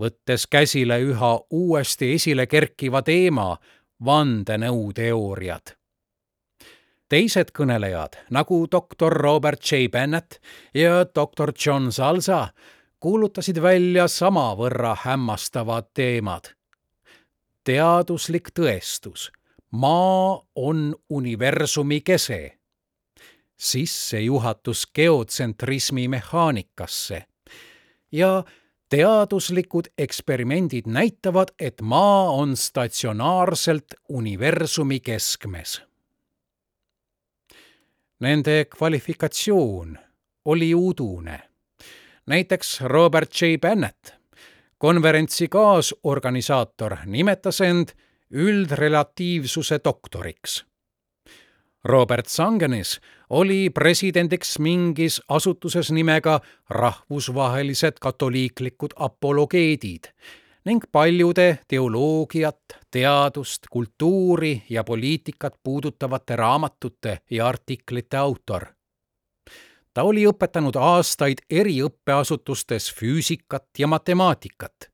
võttes 0.00 0.46
käsile 0.50 1.00
üha 1.00 1.40
uuesti 1.50 2.14
esile 2.14 2.46
kerkiva 2.46 3.02
teema, 3.02 3.56
vandenõuteooriad. 4.04 5.74
teised 7.08 7.50
kõnelejad 7.52 8.16
nagu 8.30 8.66
doktor 8.72 9.12
Robert 9.12 9.60
J 9.72 9.88
Bennett 9.88 10.38
ja 10.74 11.04
doktor 11.14 11.52
John 11.66 11.92
Salza 11.92 12.48
kuulutasid 13.00 13.62
välja 13.62 14.08
samavõrra 14.08 14.96
hämmastavad 15.02 15.90
teemad. 15.94 16.54
teaduslik 17.64 18.48
tõestus 18.54 19.37
maa 19.70 20.42
on 20.54 20.96
universumi 21.10 22.00
kese. 22.00 22.58
sissejuhatus 23.58 24.86
geotsentrismi 24.94 26.08
mehaanikasse 26.08 27.24
ja 28.12 28.44
teaduslikud 28.88 29.84
eksperimendid 29.98 30.82
näitavad, 30.86 31.48
et 31.60 31.80
maa 31.80 32.30
on 32.30 32.56
statsionaarselt 32.56 33.84
universumi 34.08 35.00
keskmes. 35.00 35.82
Nende 38.20 38.64
kvalifikatsioon 38.64 39.98
oli 40.44 40.74
udune. 40.74 41.40
näiteks 42.26 42.80
Robert 42.80 43.30
J 43.42 43.44
Bennett, 43.60 44.08
konverentsi 44.78 45.48
kaasorganisaator, 45.48 46.96
nimetas 47.06 47.60
end 47.60 47.88
üldrelatiivsuse 48.30 49.80
doktoriks. 49.84 50.64
Robert 51.84 52.26
Sangenis 52.26 53.00
oli 53.30 53.70
presidendiks 53.70 54.58
mingis 54.58 55.22
asutuses 55.28 55.90
nimega 55.90 56.40
Rahvusvahelised 56.70 57.92
katoliiklikud 58.00 58.90
apologeedid 58.96 60.12
ning 60.64 60.82
paljude 60.92 61.58
teoloogiat, 61.68 62.60
teadust, 62.90 63.62
kultuuri 63.70 64.62
ja 64.70 64.84
poliitikat 64.84 65.54
puudutavate 65.62 66.36
raamatute 66.36 67.18
ja 67.30 67.46
artiklite 67.46 68.16
autor. 68.16 68.66
ta 69.94 70.02
oli 70.02 70.26
õpetanud 70.26 70.76
aastaid 70.76 71.40
eri 71.50 71.80
õppeasutustes 71.82 72.92
füüsikat 72.94 73.68
ja 73.78 73.86
matemaatikat 73.86 74.90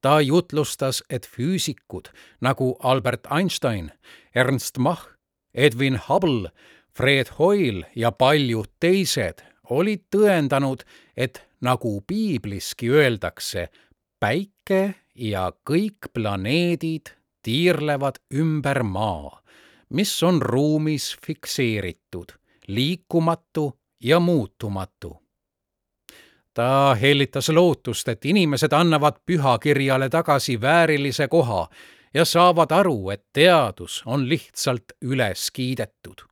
ta 0.00 0.20
jutlustas, 0.20 1.02
et 1.10 1.26
füüsikud 1.26 2.10
nagu 2.40 2.76
Albert 2.82 3.26
Einstein, 3.30 3.92
Ernst 4.34 4.78
Mach, 4.78 5.08
Edwin 5.54 6.00
Hubble, 6.08 6.50
Fred 6.94 7.26
Hoyle 7.38 7.86
ja 7.96 8.10
paljud 8.12 8.70
teised 8.80 9.42
olid 9.70 10.06
tõendanud, 10.10 10.82
et 11.16 11.42
nagu 11.60 12.00
piibliski 12.06 12.90
öeldakse, 12.90 13.68
päike 14.20 14.94
ja 15.14 15.50
kõik 15.66 16.10
planeedid 16.14 17.12
tiirlevad 17.42 18.20
ümber 18.34 18.82
Maa, 18.82 19.38
mis 19.90 20.12
on 20.22 20.42
ruumis 20.42 21.14
fikseeritud, 21.24 22.34
liikumatu 22.68 23.70
ja 24.00 24.20
muutumatu 24.20 25.16
ta 26.58 26.96
hellitas 27.00 27.48
lootust, 27.48 28.08
et 28.08 28.24
inimesed 28.24 28.72
annavad 28.74 29.20
pühakirjale 29.26 30.08
tagasi 30.08 30.60
väärilise 30.60 31.28
koha 31.28 31.68
ja 32.14 32.24
saavad 32.24 32.72
aru, 32.74 33.10
et 33.10 33.22
teadus 33.32 34.02
on 34.06 34.28
lihtsalt 34.28 34.92
üles 35.02 35.50
kiidetud. 35.50 36.24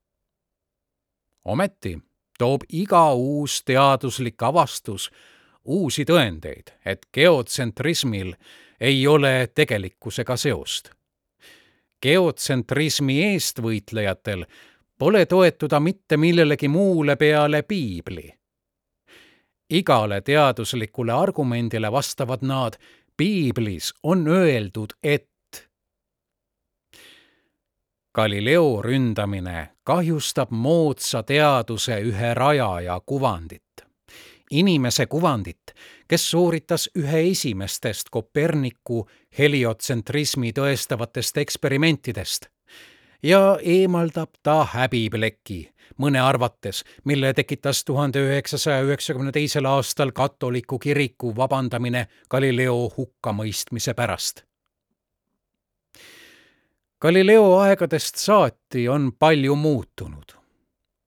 ometi 1.44 1.98
toob 2.38 2.60
iga 2.72 3.12
uus 3.12 3.62
teaduslik 3.64 4.42
avastus 4.42 5.10
uusi 5.64 6.04
tõendeid, 6.04 6.72
et 6.84 7.06
geotsentrismil 7.14 8.32
ei 8.80 9.06
ole 9.06 9.48
tegelikkusega 9.54 10.36
seost. 10.36 10.90
geotsentrismi 12.02 13.22
eestvõitlejatel 13.24 14.44
pole 14.98 15.26
toetuda 15.26 15.80
mitte 15.80 16.16
millelegi 16.16 16.68
muule 16.68 17.16
peale 17.16 17.62
piibli 17.62 18.32
igale 19.70 20.20
teaduslikule 20.20 21.12
argumendile 21.12 21.92
vastavad 21.92 22.38
nad, 22.42 22.72
piiblis 23.16 23.94
on 24.02 24.28
öeldud, 24.28 24.92
et 25.02 25.28
Galileo 28.14 28.82
ründamine 28.82 29.68
kahjustab 29.84 30.50
moodsa 30.50 31.22
teaduse 31.22 32.00
ühe 32.00 32.34
rajaja 32.34 33.00
kuvandit. 33.06 33.62
inimese 34.50 35.06
kuvandit, 35.06 35.74
kes 36.08 36.30
sooritas 36.30 36.90
ühe 36.96 37.20
esimestest 37.30 38.08
Koperniku 38.10 39.08
heliotsentrismi 39.38 40.52
tõestavatest 40.52 41.36
eksperimentidest 41.42 42.46
ja 43.22 43.58
eemaldab 43.62 44.30
ta 44.42 44.64
häbipleki 44.64 45.72
mõne 45.98 46.20
arvates, 46.20 46.84
mille 47.04 47.32
tekitas 47.34 47.84
tuhande 47.84 48.22
üheksasaja 48.22 48.82
üheksakümne 48.82 49.32
teisel 49.32 49.64
aastal 49.64 50.12
katoliku 50.12 50.78
kiriku 50.78 51.36
vabandamine 51.36 52.06
Galileo 52.30 52.90
hukkamõistmise 52.96 53.94
pärast. 53.94 54.42
Galileo 57.00 57.58
aegadest 57.58 58.16
saati 58.16 58.88
on 58.88 59.12
palju 59.18 59.54
muutunud. 59.54 60.32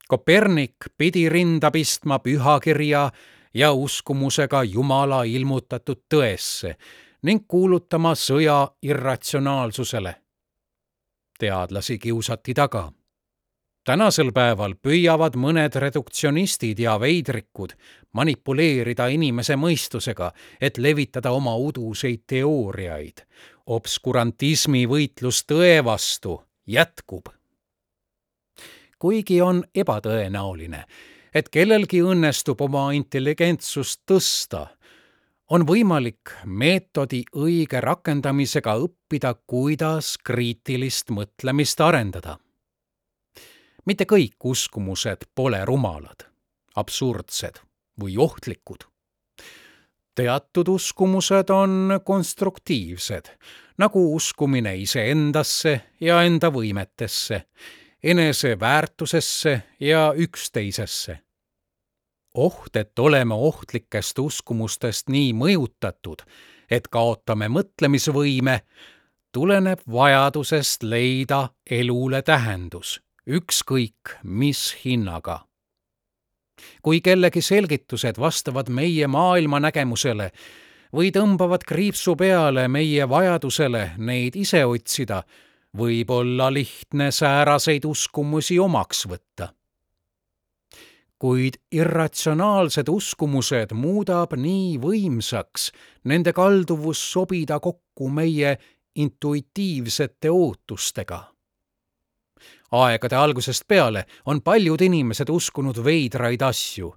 Kopernik 0.07 0.75
pidi 0.97 1.29
rinda 1.29 1.71
pistma 1.71 2.19
pühakirja 2.19 3.11
ja 3.53 3.71
uskumusega 3.73 4.63
Jumala 4.63 5.23
ilmutatud 5.23 6.01
tõesse 6.13 6.75
ning 7.23 7.45
kuulutama 7.47 8.15
sõja 8.15 8.67
irratsionaalsusele. 8.81 10.15
teadlasi 11.39 11.97
kiusati 11.99 12.53
taga 12.53 12.91
tänasel 13.89 14.29
päeval 14.35 14.75
püüavad 14.77 15.33
mõned 15.39 15.73
reduktsionistid 15.81 16.77
ja 16.83 16.93
veidrikud 17.01 17.71
manipuleerida 18.13 19.07
inimese 19.09 19.55
mõistusega, 19.57 20.29
et 20.61 20.77
levitada 20.77 21.31
oma 21.33 21.55
uduseid 21.57 22.27
teooriaid. 22.27 23.25
obskurantismi 23.65 24.85
võitlus 24.89 25.43
tõe 25.45 25.83
vastu 25.85 26.41
jätkub. 26.67 27.29
kuigi 28.99 29.41
on 29.41 29.63
ebatõenäoline, 29.75 30.83
et 31.33 31.49
kellelgi 31.49 32.01
õnnestub 32.01 32.61
oma 32.61 32.91
intelligentsust 32.91 34.01
tõsta, 34.05 34.67
on 35.49 35.65
võimalik 35.65 36.29
meetodi 36.45 37.23
õige 37.35 37.81
rakendamisega 37.81 38.75
õppida, 38.75 39.33
kuidas 39.47 40.17
kriitilist 40.17 41.09
mõtlemist 41.09 41.81
arendada. 41.81 42.37
Mitte 43.85 44.05
kõik 44.05 44.37
uskumused 44.43 45.27
pole 45.35 45.65
rumalad, 45.65 46.27
absurdsed 46.75 47.61
või 48.01 48.17
ohtlikud. 48.17 48.83
teatud 50.15 50.67
uskumused 50.67 51.49
on 51.49 51.99
konstruktiivsed, 52.03 53.29
nagu 53.77 54.15
uskumine 54.15 54.75
iseendasse 54.75 55.81
ja 56.01 56.23
enda 56.23 56.51
võimetesse, 56.51 57.41
eneseväärtusesse 58.03 59.61
ja 59.79 60.13
üksteisesse. 60.15 61.19
oht, 62.33 62.75
et 62.75 62.99
oleme 62.99 63.33
ohtlikest 63.33 64.19
uskumustest 64.19 65.09
nii 65.09 65.33
mõjutatud, 65.33 66.21
et 66.71 66.87
kaotame 66.87 67.47
mõtlemisvõime, 67.47 68.59
tuleneb 69.31 69.79
vajadusest 69.91 70.83
leida 70.83 71.49
elule 71.69 72.21
tähendus, 72.21 73.01
ükskõik 73.27 74.19
mis 74.23 74.75
hinnaga 74.85 75.49
kui 76.81 77.01
kellegi 77.01 77.41
selgitused 77.41 78.19
vastavad 78.19 78.69
meie 78.69 79.07
maailmanägemusele 79.07 80.31
või 80.95 81.11
tõmbavad 81.15 81.63
kriipsu 81.67 82.15
peale 82.19 82.67
meie 82.67 83.05
vajadusele 83.09 83.83
neid 83.97 84.35
ise 84.39 84.63
otsida, 84.65 85.21
võib 85.77 86.09
olla 86.09 86.49
lihtne 86.53 87.11
sääraseid 87.11 87.85
uskumusi 87.85 88.59
omaks 88.59 89.05
võtta. 89.07 89.53
kuid 91.19 91.57
irratsionaalsed 91.75 92.87
uskumused 92.89 93.73
muudab 93.75 94.33
nii 94.39 94.77
võimsaks 94.79 95.71
nende 96.03 96.33
kalduvus 96.33 97.01
sobida 97.11 97.59
kokku 97.59 98.07
meie 98.09 98.57
intuitiivsete 98.95 100.31
ootustega 100.31 101.19
aegade 102.71 103.15
algusest 103.15 103.67
peale 103.67 104.05
on 104.25 104.41
paljud 104.41 104.81
inimesed 104.81 105.29
uskunud 105.29 105.83
veidraid 105.83 106.41
asju 106.41 106.93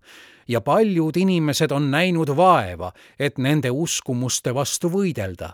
ja 0.49 0.61
paljud 0.61 1.17
inimesed 1.17 1.71
on 1.71 1.91
näinud 1.91 2.37
vaeva, 2.37 2.93
et 3.19 3.39
nende 3.39 3.71
uskumuste 3.71 4.55
vastu 4.55 4.91
võidelda. 4.91 5.53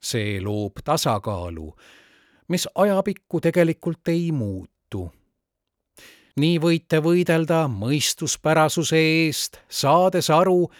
see 0.00 0.40
loob 0.40 0.84
tasakaalu, 0.84 1.72
mis 2.48 2.68
ajapikku 2.74 3.40
tegelikult 3.40 4.08
ei 4.08 4.32
muutu. 4.32 5.12
nii 6.36 6.58
võite 6.60 7.02
võidelda 7.02 7.66
mõistuspärasuse 7.68 8.96
eest, 8.96 9.56
saades 9.68 10.30
aru, 10.30 10.70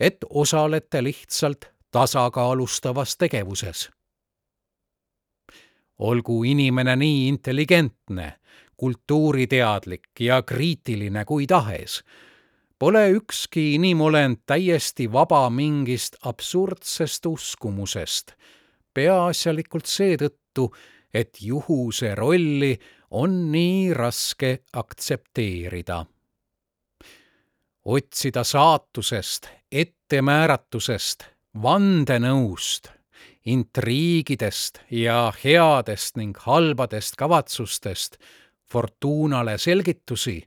et 0.00 0.24
osalete 0.30 1.02
lihtsalt 1.02 1.72
tasakaalustavas 1.90 3.16
tegevuses 3.16 3.90
olgu 5.98 6.44
inimene 6.44 6.96
nii 6.96 7.28
intelligentne, 7.28 8.32
kultuuriteadlik 8.76 10.20
ja 10.20 10.42
kriitiline 10.42 11.24
kui 11.24 11.46
tahes, 11.46 12.02
pole 12.78 13.10
ükski 13.10 13.74
inimolend 13.74 14.42
täiesti 14.46 15.12
vaba 15.12 15.50
mingist 15.50 16.16
absurdsest 16.24 17.26
uskumusest, 17.26 18.32
peaasjalikult 18.94 19.86
seetõttu, 19.86 20.68
et 21.14 21.40
juhuse 21.40 22.14
rolli 22.14 22.76
on 23.10 23.52
nii 23.52 23.94
raske 23.94 24.58
aktsepteerida. 24.72 26.04
otsida 27.86 28.42
saatusest, 28.44 29.46
ettemääratusest, 29.70 31.22
vandenõust 31.62 32.95
intriigidest 33.46 34.78
ja 34.90 35.32
headest 35.44 36.16
ning 36.16 36.36
halbadest 36.36 37.16
kavatsustest 37.16 38.16
Fortunale 38.66 39.58
selgitusi, 39.58 40.42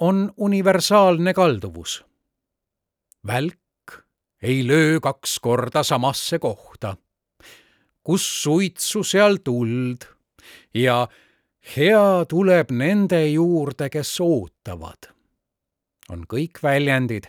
on 0.00 0.32
universaalne 0.36 1.34
kalduvus. 1.34 2.04
välk 3.26 3.58
ei 4.42 4.66
löö 4.66 5.00
kaks 5.00 5.38
korda 5.38 5.82
samasse 5.82 6.38
kohta. 6.38 6.96
kus 8.02 8.42
suitsu, 8.42 9.04
seal 9.04 9.36
tuld 9.44 10.02
ja 10.74 11.08
hea 11.76 12.24
tuleb 12.28 12.70
nende 12.70 13.26
juurde, 13.26 13.90
kes 13.90 14.20
ootavad. 14.20 15.14
on 16.08 16.26
kõik 16.26 16.62
väljendid, 16.62 17.24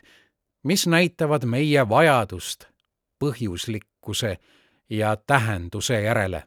mis 0.63 0.87
näitavad 0.87 1.45
meie 1.45 1.89
vajadust 1.89 2.65
põhjuslikkuse 3.19 4.37
ja 4.89 5.15
tähenduse 5.15 6.01
järele. 6.01 6.43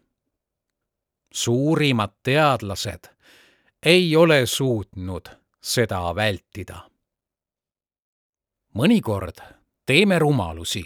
suurimad 1.33 2.11
teadlased 2.22 3.16
ei 3.83 4.16
ole 4.16 4.46
suutnud 4.46 5.29
seda 5.62 6.14
vältida. 6.14 6.90
mõnikord 8.75 9.42
teeme 9.87 10.18
rumalusi, 10.18 10.85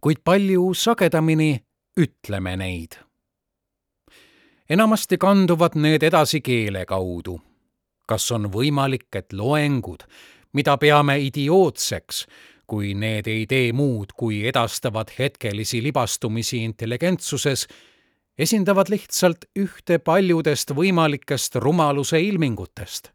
kuid 0.00 0.16
palju 0.24 0.74
sagedamini 0.74 1.64
ütleme 2.00 2.56
neid. 2.56 2.96
enamasti 4.68 5.18
kanduvad 5.18 5.74
need 5.74 6.02
edasi 6.02 6.40
keele 6.40 6.86
kaudu. 6.86 7.40
kas 8.06 8.30
on 8.32 8.52
võimalik, 8.52 9.08
et 9.16 9.32
loengud, 9.32 10.02
mida 10.52 10.76
peame 10.76 11.18
idiootseks, 11.18 12.26
kui 12.66 12.94
need 12.94 13.26
ei 13.26 13.46
tee 13.46 13.72
muud, 13.72 14.12
kui 14.16 14.46
edastavad 14.48 15.10
hetkelisi 15.18 15.82
libastumisi 15.82 16.64
intelligentsuses, 16.64 17.66
esindavad 18.38 18.90
lihtsalt 18.92 19.46
ühte 19.58 19.98
paljudest 19.98 20.74
võimalikest 20.74 21.60
rumaluse 21.62 22.20
ilmingutest. 22.20 23.12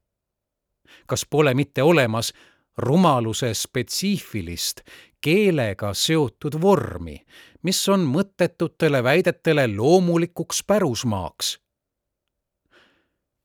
kas 1.08 1.26
pole 1.26 1.54
mitte 1.54 1.84
olemas 1.84 2.34
rumaluse 2.78 3.54
spetsiifilist, 3.54 4.82
keelega 5.22 5.94
seotud 5.94 6.56
vormi, 6.62 7.18
mis 7.64 7.90
on 7.90 8.06
mõttetutele 8.08 9.04
väidetele 9.04 9.68
loomulikuks 9.76 10.64
pärusmaaks? 10.64 11.58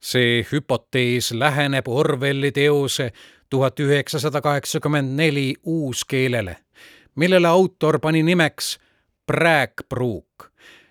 see 0.07 0.45
hüpotees 0.53 1.33
läheneb 1.35 1.89
Orwelli 1.89 2.53
teose 2.53 3.11
tuhat 3.57 3.81
üheksasada 3.81 4.41
kaheksakümmend 4.45 5.17
neli 5.17 5.55
uuskeelele, 5.65 6.57
millele 7.15 7.49
autor 7.49 7.99
pani 7.99 8.23
nimeks 8.23 8.79
Prääkpruuk 9.27 10.51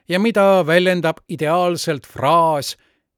ja 0.09 0.19
mida 0.19 0.63
väljendab 0.67 1.21
ideaalselt 1.29 2.07
fraas 2.07 2.73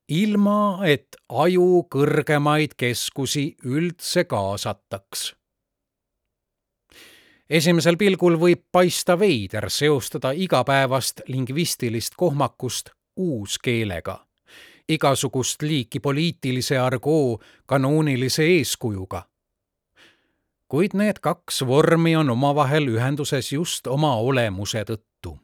ilma, 0.10 0.84
et 0.84 1.16
aju 1.30 1.88
kõrgemaid 1.96 2.76
keskusi 2.78 3.56
üldse 3.64 4.26
kaasataks. 4.28 5.36
esimesel 7.50 7.96
pilgul 7.98 8.36
võib 8.36 8.68
paista 8.72 9.20
veider 9.20 9.70
seostada 9.70 10.32
igapäevast 10.36 11.22
lingvistilist 11.28 12.20
kohmakust 12.20 12.90
uuskeelega 13.16 14.28
igasugust 14.90 15.62
liiki 15.62 16.00
poliitilise 16.00 16.78
argoo 16.78 17.40
kanoonilise 17.66 18.44
eeskujuga. 18.44 19.24
Kuid 20.68 20.94
need 20.94 21.20
kaks 21.22 21.62
vormi 21.68 22.16
on 22.16 22.30
omavahel 22.30 22.88
ühenduses 22.92 23.52
just 23.52 23.88
oma 23.88 24.16
olemuse 24.16 24.84
tõttu. 24.84 25.38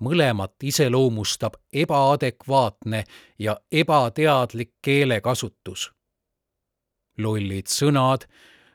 mõlemat 0.00 0.54
iseloomustab 0.62 1.54
ebaadekvaatne 1.72 3.04
ja 3.38 3.60
ebateadlik 3.72 4.70
keelekasutus. 4.82 5.92
lollid 7.18 7.66
sõnad 7.66 8.24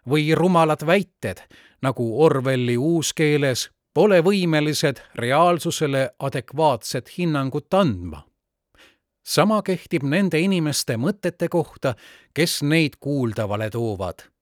või 0.10 0.36
rumalad 0.36 0.86
väited, 0.86 1.42
nagu 1.82 2.24
Orwelli 2.24 2.78
uuskeeles, 2.78 3.70
pole 3.94 4.22
võimelised 4.22 5.02
reaalsusele 5.16 6.10
adekvaatset 6.20 7.18
hinnangut 7.18 7.74
andma 7.74 8.26
sama 9.26 9.62
kehtib 9.66 10.04
nende 10.04 10.40
inimeste 10.40 10.98
mõtete 11.02 11.50
kohta, 11.50 11.96
kes 12.34 12.62
neid 12.64 13.00
kuuldavale 13.00 13.70
toovad. 13.70 14.35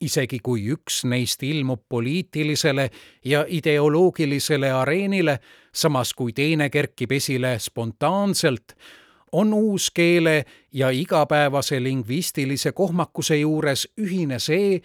Isegi 0.00 0.38
kui 0.42 0.66
üks 0.72 1.04
neist 1.04 1.42
ilmub 1.42 1.82
poliitilisele 1.88 2.90
ja 3.24 3.44
ideoloogilisele 3.48 4.70
areenile, 4.72 5.38
samas 5.74 6.14
kui 6.14 6.32
teine 6.32 6.70
kerkib 6.70 7.12
esile 7.12 7.58
spontaanselt, 7.58 8.76
on 9.32 9.52
uuskeele 9.54 10.44
ja 10.72 10.90
igapäevase 10.90 11.82
lingvistilise 11.82 12.72
kohmakuse 12.72 13.36
juures 13.36 13.88
ühine 14.00 14.38
see, 14.38 14.80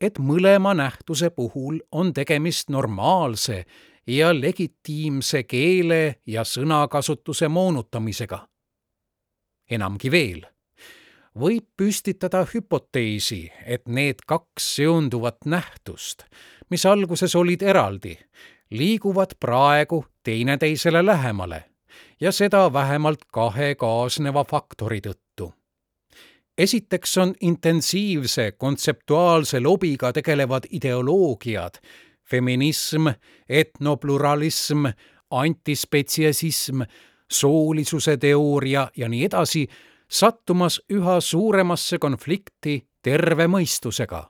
et 0.00 0.18
mõlema 0.18 0.74
nähtuse 0.74 1.30
puhul 1.30 1.78
on 1.92 2.12
tegemist 2.12 2.70
normaalse 2.70 3.64
ja 4.06 4.32
legitiimse 4.34 5.42
keele 5.42 6.20
ja 6.26 6.44
sõnakasutuse 6.44 7.48
moonutamisega. 7.48 8.48
enamgi 9.70 10.10
veel, 10.10 10.51
võib 11.38 11.64
püstitada 11.76 12.44
hüpoteesi, 12.54 13.50
et 13.66 13.88
need 13.88 14.24
kaks 14.26 14.74
seonduvat 14.76 15.46
nähtust, 15.46 16.24
mis 16.70 16.86
alguses 16.86 17.34
olid 17.36 17.62
eraldi, 17.62 18.16
liiguvad 18.70 19.36
praegu 19.40 20.04
teineteisele 20.24 21.04
lähemale 21.06 21.64
ja 22.20 22.32
seda 22.32 22.72
vähemalt 22.72 23.24
kahe 23.32 23.74
kaasneva 23.74 24.44
faktori 24.44 25.00
tõttu. 25.00 25.52
Esiteks 26.58 27.18
on 27.18 27.34
intensiivse 27.40 28.52
kontseptuaalse 28.52 29.60
lobiga 29.60 30.12
tegelevad 30.12 30.68
ideoloogiad 30.70 31.80
feminism, 32.30 33.08
etnopluralism, 33.48 34.86
antispetsiesism, 35.30 36.82
soolisuse 37.30 38.16
teooria 38.16 38.88
ja 38.96 39.08
nii 39.08 39.24
edasi, 39.24 39.66
sattumas 40.12 40.80
üha 40.92 41.20
suuremasse 41.20 41.98
konflikti 41.98 42.82
terve 43.02 43.46
mõistusega. 43.46 44.28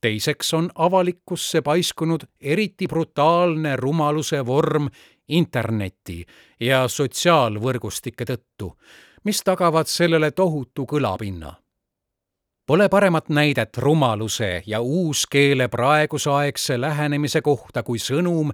teiseks 0.00 0.54
on 0.54 0.70
avalikkusse 0.74 1.62
paiskunud 1.62 2.24
eriti 2.40 2.86
brutaalne 2.86 3.76
rumaluse 3.76 4.46
vorm 4.46 4.88
interneti 5.28 6.24
ja 6.60 6.88
sotsiaalvõrgustike 6.88 8.24
tõttu, 8.24 8.76
mis 9.24 9.42
tagavad 9.42 9.86
sellele 9.86 10.30
tohutu 10.30 10.86
kõlapinna 10.86 11.56
Pole 12.68 12.88
paremat 12.88 13.28
näidet 13.28 13.78
rumaluse 13.78 14.62
ja 14.66 14.80
uuskeele 14.80 15.68
praegusaegse 15.68 16.80
lähenemise 16.80 17.40
kohta 17.40 17.82
kui 17.82 17.96
sõnum, 17.96 18.50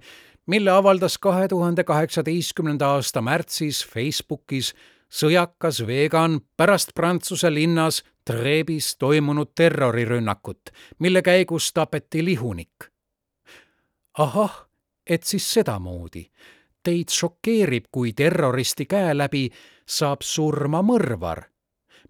mille 0.46 0.70
avaldas 0.70 1.16
kahe 1.18 1.48
tuhande 1.50 1.82
kaheksateistkümnenda 1.84 2.92
aasta 2.94 3.22
märtsis 3.22 3.80
Facebookis 3.94 4.70
sõjakas 5.14 5.84
vegan 5.86 6.40
pärast 6.56 6.94
Prantsuse 6.94 7.50
linnas 7.54 8.02
Trebis 8.24 8.96
toimunud 8.96 9.52
terrorirünnakut, 9.54 10.70
mille 10.98 11.22
käigus 11.22 11.72
tapeti 11.72 12.24
lihunik. 12.24 12.90
ahah, 14.18 14.68
et 15.06 15.22
siis 15.22 15.52
sedamoodi. 15.52 16.30
Teid 16.82 17.08
šokeerib, 17.08 17.84
kui 17.92 18.12
terroristi 18.12 18.86
käe 18.86 19.16
läbi 19.16 19.50
saab 19.86 20.22
surma 20.22 20.82
mõrvar. 20.82 21.42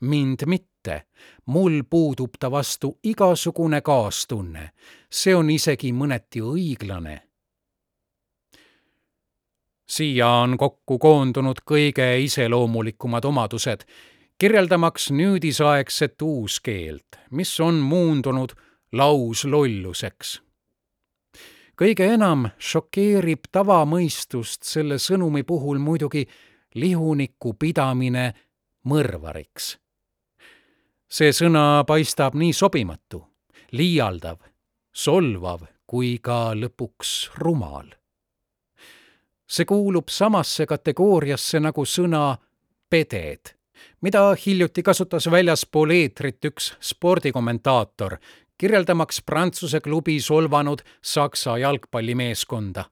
mind 0.01 0.47
mitte 0.47 1.07
mul 1.47 1.83
puudub 1.91 2.31
ta 2.41 2.51
vastu 2.51 2.99
igasugune 3.03 3.81
kaastunne. 3.81 4.71
see 5.11 5.35
on 5.35 5.51
isegi 5.51 5.93
mõneti 5.93 6.41
õiglane. 6.41 7.21
Siia 9.95 10.29
on 10.43 10.57
kokku 10.59 10.99
koondunud 10.99 11.61
kõige 11.71 12.07
iseloomulikumad 12.25 13.25
omadused, 13.25 13.85
kirjeldamaks 14.39 15.11
nüüdisaegset 15.15 16.23
uuskeelt, 16.23 17.21
mis 17.31 17.53
on 17.61 17.79
muundunud 17.83 18.57
lauslolluseks 18.93 20.41
kõige 21.75 22.07
enam 22.15 22.49
šokeerib 22.59 23.49
tavamõistust 23.53 24.63
selle 24.63 24.99
sõnumi 25.03 25.43
puhul 25.43 25.81
muidugi 25.83 26.23
lihuniku 26.79 27.57
pidamine 27.59 28.29
mõrvariks 28.87 29.73
see 31.15 31.31
sõna 31.31 31.85
paistab 31.87 32.35
nii 32.35 32.55
sobimatu, 32.57 33.21
liialdav, 33.79 34.41
solvav 34.91 35.63
kui 35.87 36.17
ka 36.19 36.55
lõpuks 36.59 37.13
rumal. 37.39 37.93
See 39.47 39.65
kuulub 39.65 40.09
samasse 40.09 40.67
kategooriasse 40.67 41.61
nagu 41.61 41.85
sõna 41.85 42.37
peded, 42.91 43.55
mida 44.01 44.23
hiljuti 44.47 44.83
kasutas 44.83 45.31
väljaspool 45.31 45.91
eetrit 45.91 46.45
üks 46.45 46.73
spordikommentaator, 46.81 48.17
kirjeldamaks 48.59 49.23
Prantsuse 49.23 49.81
klubi 49.81 50.21
solvanud 50.21 50.83
Saksa 51.03 51.59
jalgpallimeeskonda 51.59 52.85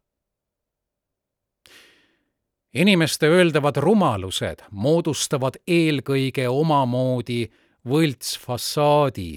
inimeste 2.74 3.28
öeldavad 3.28 3.76
rumalused 3.76 4.64
moodustavad 4.70 5.58
eelkõige 5.68 6.48
omamoodi 6.48 7.44
võltsfassaadi 7.88 9.30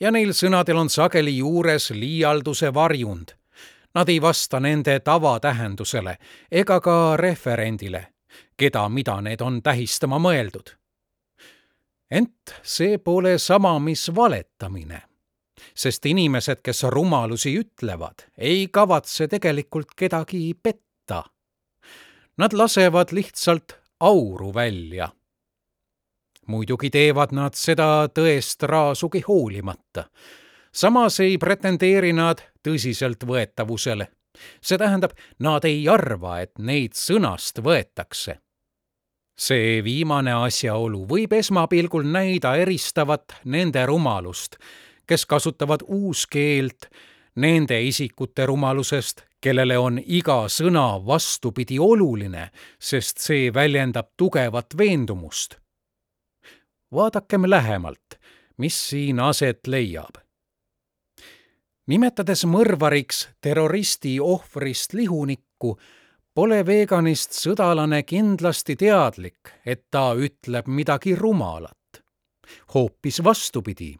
ja 0.00 0.10
neil 0.10 0.32
sõnadel 0.36 0.80
on 0.80 0.90
sageli 0.90 1.36
juures 1.38 1.90
liialduse 1.94 2.72
varjund. 2.74 3.36
Nad 3.96 4.08
ei 4.12 4.20
vasta 4.20 4.60
nende 4.60 4.98
tavatähendusele 5.00 6.18
ega 6.52 6.80
ka 6.84 7.16
referendile, 7.16 8.02
keda, 8.56 8.88
mida 8.92 9.20
need 9.24 9.40
on 9.40 9.62
tähistama 9.62 10.18
mõeldud. 10.20 10.76
ent 12.10 12.54
see 12.62 12.98
pole 12.98 13.38
sama, 13.38 13.78
mis 13.78 14.10
valetamine, 14.14 15.00
sest 15.74 16.06
inimesed, 16.06 16.60
kes 16.62 16.82
rumalusi 16.82 17.56
ütlevad, 17.58 18.28
ei 18.38 18.68
kavatse 18.68 19.28
tegelikult 19.28 19.96
kedagi 19.96 20.54
petta. 20.62 21.24
Nad 22.38 22.52
lasevad 22.52 23.12
lihtsalt 23.12 23.78
auru 24.00 24.54
välja 24.54 25.08
muidugi 26.46 26.90
teevad 26.90 27.32
nad 27.34 27.54
seda 27.58 28.08
tõest 28.14 28.62
raasugi 28.62 29.22
hoolimata. 29.28 30.04
samas 30.72 31.20
ei 31.20 31.38
pretendeeri 31.38 32.12
nad 32.12 32.42
tõsiseltvõetavusele. 32.66 34.06
see 34.60 34.78
tähendab, 34.78 35.14
nad 35.38 35.64
ei 35.64 35.88
arva, 35.88 36.40
et 36.40 36.58
neid 36.58 36.92
sõnast 36.92 37.62
võetakse. 37.62 38.38
see 39.38 39.84
viimane 39.84 40.32
asjaolu 40.32 41.06
võib 41.06 41.32
esmapilgul 41.32 42.04
näida 42.04 42.56
eristavat 42.56 43.40
nende 43.44 43.86
rumalust, 43.86 44.56
kes 45.06 45.26
kasutavad 45.26 45.82
uuskeelt 45.86 46.88
nende 47.36 47.82
isikute 47.82 48.46
rumalusest, 48.46 49.22
kellele 49.40 49.78
on 49.78 49.98
iga 49.98 50.48
sõna 50.48 51.06
vastupidi 51.06 51.78
oluline, 51.78 52.50
sest 52.78 53.18
see 53.18 53.54
väljendab 53.54 54.08
tugevat 54.16 54.78
veendumust 54.78 55.60
vaadakem 56.92 57.42
lähemalt, 57.46 58.18
mis 58.56 58.88
siin 58.88 59.20
aset 59.20 59.66
leiab. 59.66 60.25
Nimetades 61.86 62.44
mõrvariks 62.44 63.28
terroristi 63.40 64.16
ohvrist 64.20 64.94
lihunikku, 64.94 65.76
pole 66.34 66.62
veganist 66.66 67.36
sõdalane 67.36 68.02
kindlasti 68.02 68.76
teadlik, 68.76 69.52
et 69.64 69.86
ta 69.90 70.14
ütleb 70.14 70.68
midagi 70.68 71.14
rumalat. 71.14 72.02
hoopis 72.74 73.24
vastupidi, 73.24 73.96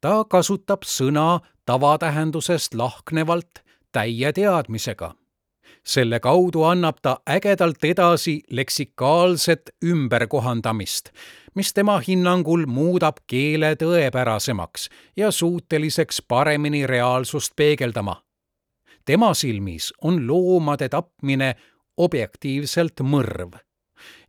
ta 0.00 0.24
kasutab 0.24 0.84
sõna 0.84 1.40
tavatähendusest 1.66 2.74
lahknevalt 2.74 3.62
täie 3.92 4.32
teadmisega 4.32 5.14
selle 5.86 6.20
kaudu 6.20 6.62
annab 6.62 6.96
ta 7.02 7.18
ägedalt 7.30 7.84
edasi 7.84 8.40
leksikaalset 8.50 9.70
ümberkohandamist, 9.84 11.10
mis 11.54 11.72
tema 11.74 12.00
hinnangul 12.08 12.66
muudab 12.66 13.22
keele 13.26 13.74
tõepärasemaks 13.78 14.88
ja 15.16 15.30
suuteliseks 15.30 16.22
paremini 16.28 16.86
reaalsust 16.86 17.52
peegeldama. 17.56 18.22
tema 19.04 19.34
silmis 19.34 19.92
on 20.02 20.26
loomade 20.26 20.88
tapmine 20.88 21.54
objektiivselt 21.96 23.00
mõrv 23.00 23.54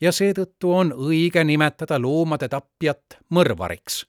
ja 0.01 0.11
seetõttu 0.11 0.73
on 0.73 0.93
õige 0.93 1.43
nimetada 1.43 1.99
loomade 2.01 2.47
tapjat 2.49 3.17
mõrvariks, 3.29 4.05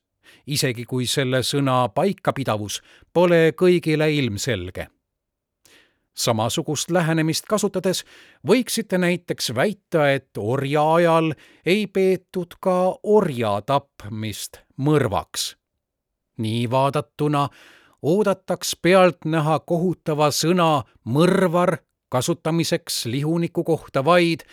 isegi 0.46 0.84
kui 0.84 1.06
selle 1.06 1.42
sõna 1.42 1.88
paikapidavus 1.88 2.82
pole 3.12 3.52
kõigile 3.56 4.12
ilmselge 4.12 4.88
samasugust 6.18 6.90
lähenemist 6.90 7.46
kasutades 7.46 8.04
võiksite 8.46 8.98
näiteks 8.98 9.52
väita, 9.54 10.10
et 10.10 10.38
orjaajal 10.38 11.32
ei 11.66 11.86
peetud 11.86 12.58
ka 12.60 12.98
orja 13.02 13.60
tapmist 13.66 14.60
mõrvaks. 14.76 15.54
nii 16.38 16.70
vaadatuna 16.70 17.48
oodataks 18.02 18.76
pealtnäha 18.82 19.58
kohutava 19.58 20.30
sõna 20.30 20.84
mõrvar 21.04 21.78
kasutamiseks 22.08 23.06
lihuniku 23.06 23.64
kohta 23.64 24.04
vaid, 24.04 24.44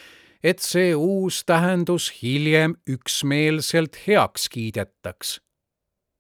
et 0.44 0.60
see 0.60 0.96
uus 0.96 1.44
tähendus 1.46 2.12
hiljem 2.22 2.76
üksmeelselt 2.90 3.98
heaks 4.08 4.50
kiidetaks. 4.50 5.42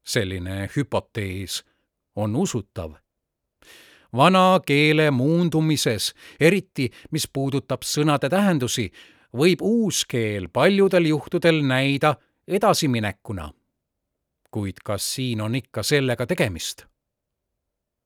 selline 0.05 0.69
hüpotees 0.75 1.63
on 2.15 2.35
usutav 2.35 3.05
vana 4.16 4.60
keele 4.66 5.12
muundumises, 5.12 6.14
eriti 6.39 6.89
mis 7.12 7.28
puudutab 7.28 7.84
sõnade 7.84 8.30
tähendusi, 8.30 8.91
võib 9.36 9.62
uus 9.62 10.06
keel 10.06 10.49
paljudel 10.49 11.06
juhtudel 11.06 11.62
näida 11.64 12.16
edasiminekuna. 12.47 13.51
kuid 14.51 14.78
kas 14.84 15.14
siin 15.16 15.41
on 15.41 15.56
ikka 15.56 15.84
sellega 15.84 16.26
tegemist? 16.26 16.86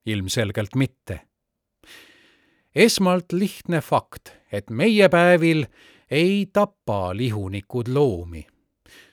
ilmselgelt 0.05 0.75
mitte. 0.75 1.21
esmalt 2.75 3.31
lihtne 3.31 3.81
fakt, 3.81 4.29
et 4.51 4.69
meie 4.69 5.09
päevil 5.09 5.65
ei 6.11 6.49
tapa 6.53 7.15
lihunikud 7.17 7.87
loomi. 7.87 8.47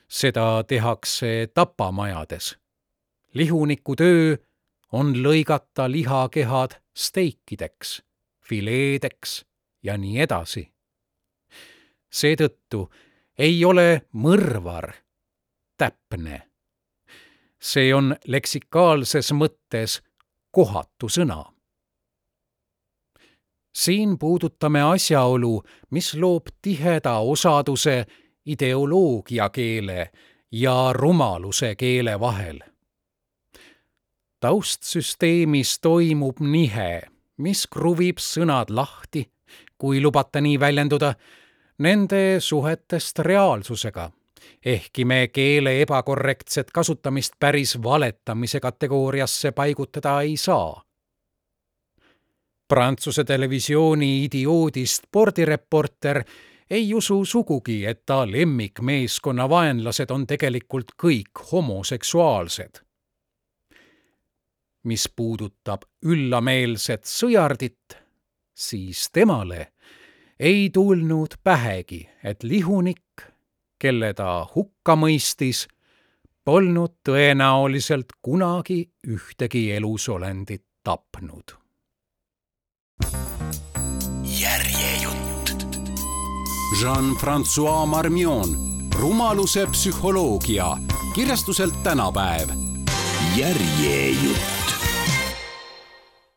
seda 0.09 0.65
tehakse 0.65 1.49
tapamajades. 1.55 2.57
lihuniku 3.35 3.97
töö 3.97 4.37
on 4.93 5.15
lõigata 5.23 5.91
lihakehad 5.91 6.77
steikideks, 6.97 8.03
fileedeks 8.41 9.45
ja 9.83 9.97
nii 9.97 10.21
edasi. 10.21 10.73
seetõttu 12.11 12.91
ei 13.39 13.65
ole 13.65 14.07
mõrvar 14.13 14.93
täpne. 15.79 16.43
see 17.61 17.95
on 17.95 18.17
leksikaalses 18.27 19.33
mõttes 19.33 20.03
kohatu 20.51 21.09
sõna. 21.09 21.53
siin 23.73 24.19
puudutame 24.19 24.83
asjaolu, 24.83 25.63
mis 25.91 26.15
loob 26.15 26.47
tiheda 26.63 27.19
osaduse 27.19 28.07
ideoloogiakeele 28.47 30.11
ja 30.53 30.93
rumaluse 30.93 31.75
keele 31.75 32.21
vahel. 32.21 32.61
Taustsüsteemis 34.47 35.79
toimub 35.83 36.39
nihe, 36.41 37.03
mis 37.43 37.67
kruvib 37.67 38.23
sõnad 38.23 38.71
lahti, 38.71 39.27
kui 39.79 39.99
lubate 40.01 40.41
nii 40.41 40.61
väljenduda, 40.61 41.15
nende 41.83 42.39
suhetest 42.41 43.19
reaalsusega 43.27 44.11
ehkki 44.67 45.05
me 45.05 45.29
keele 45.29 45.81
ebakorrektset 45.83 46.71
kasutamist 46.71 47.33
päris 47.41 47.77
valetamise 47.83 48.61
kategooriasse 48.61 49.53
paigutada 49.53 50.21
ei 50.21 50.37
saa. 50.37 50.83
Prantsuse 52.69 53.25
televisiooni 53.25 54.25
idioodist 54.25 55.05
spordireporter 55.07 56.23
ei 56.71 56.95
usu 56.95 57.25
sugugi, 57.25 57.85
et 57.87 58.03
ta 58.07 58.25
lemmikmeeskonna 58.31 59.49
vaenlased 59.49 60.11
on 60.11 60.27
tegelikult 60.27 60.97
kõik 61.03 61.47
homoseksuaalsed. 61.53 62.86
Mis 64.87 65.09
puudutab 65.17 65.83
üllameelset 66.07 67.05
sõjardit, 67.11 67.97
siis 68.55 69.09
temale 69.13 69.73
ei 70.39 70.71
tulnud 70.71 71.39
pähegi, 71.45 72.07
et 72.25 72.43
lihunik 72.45 73.27
kelle 73.79 74.13
ta 74.17 74.47
hukka 74.55 74.97
mõistis, 74.97 75.67
polnud 76.45 76.97
tõenäoliselt 77.05 78.17
kunagi 78.23 78.87
ühtegi 79.07 79.71
elusolendit 79.77 80.65
tapnud. 80.85 81.57
järjejutt. 84.41 85.67
Jean-Francois 86.81 87.89
Marmion, 87.89 88.57
rumaluse 88.93 89.67
psühholoogia, 89.67 90.77
kirjastuselt 91.15 91.83
tänapäev. 91.83 92.49
järjejutt 93.37 94.56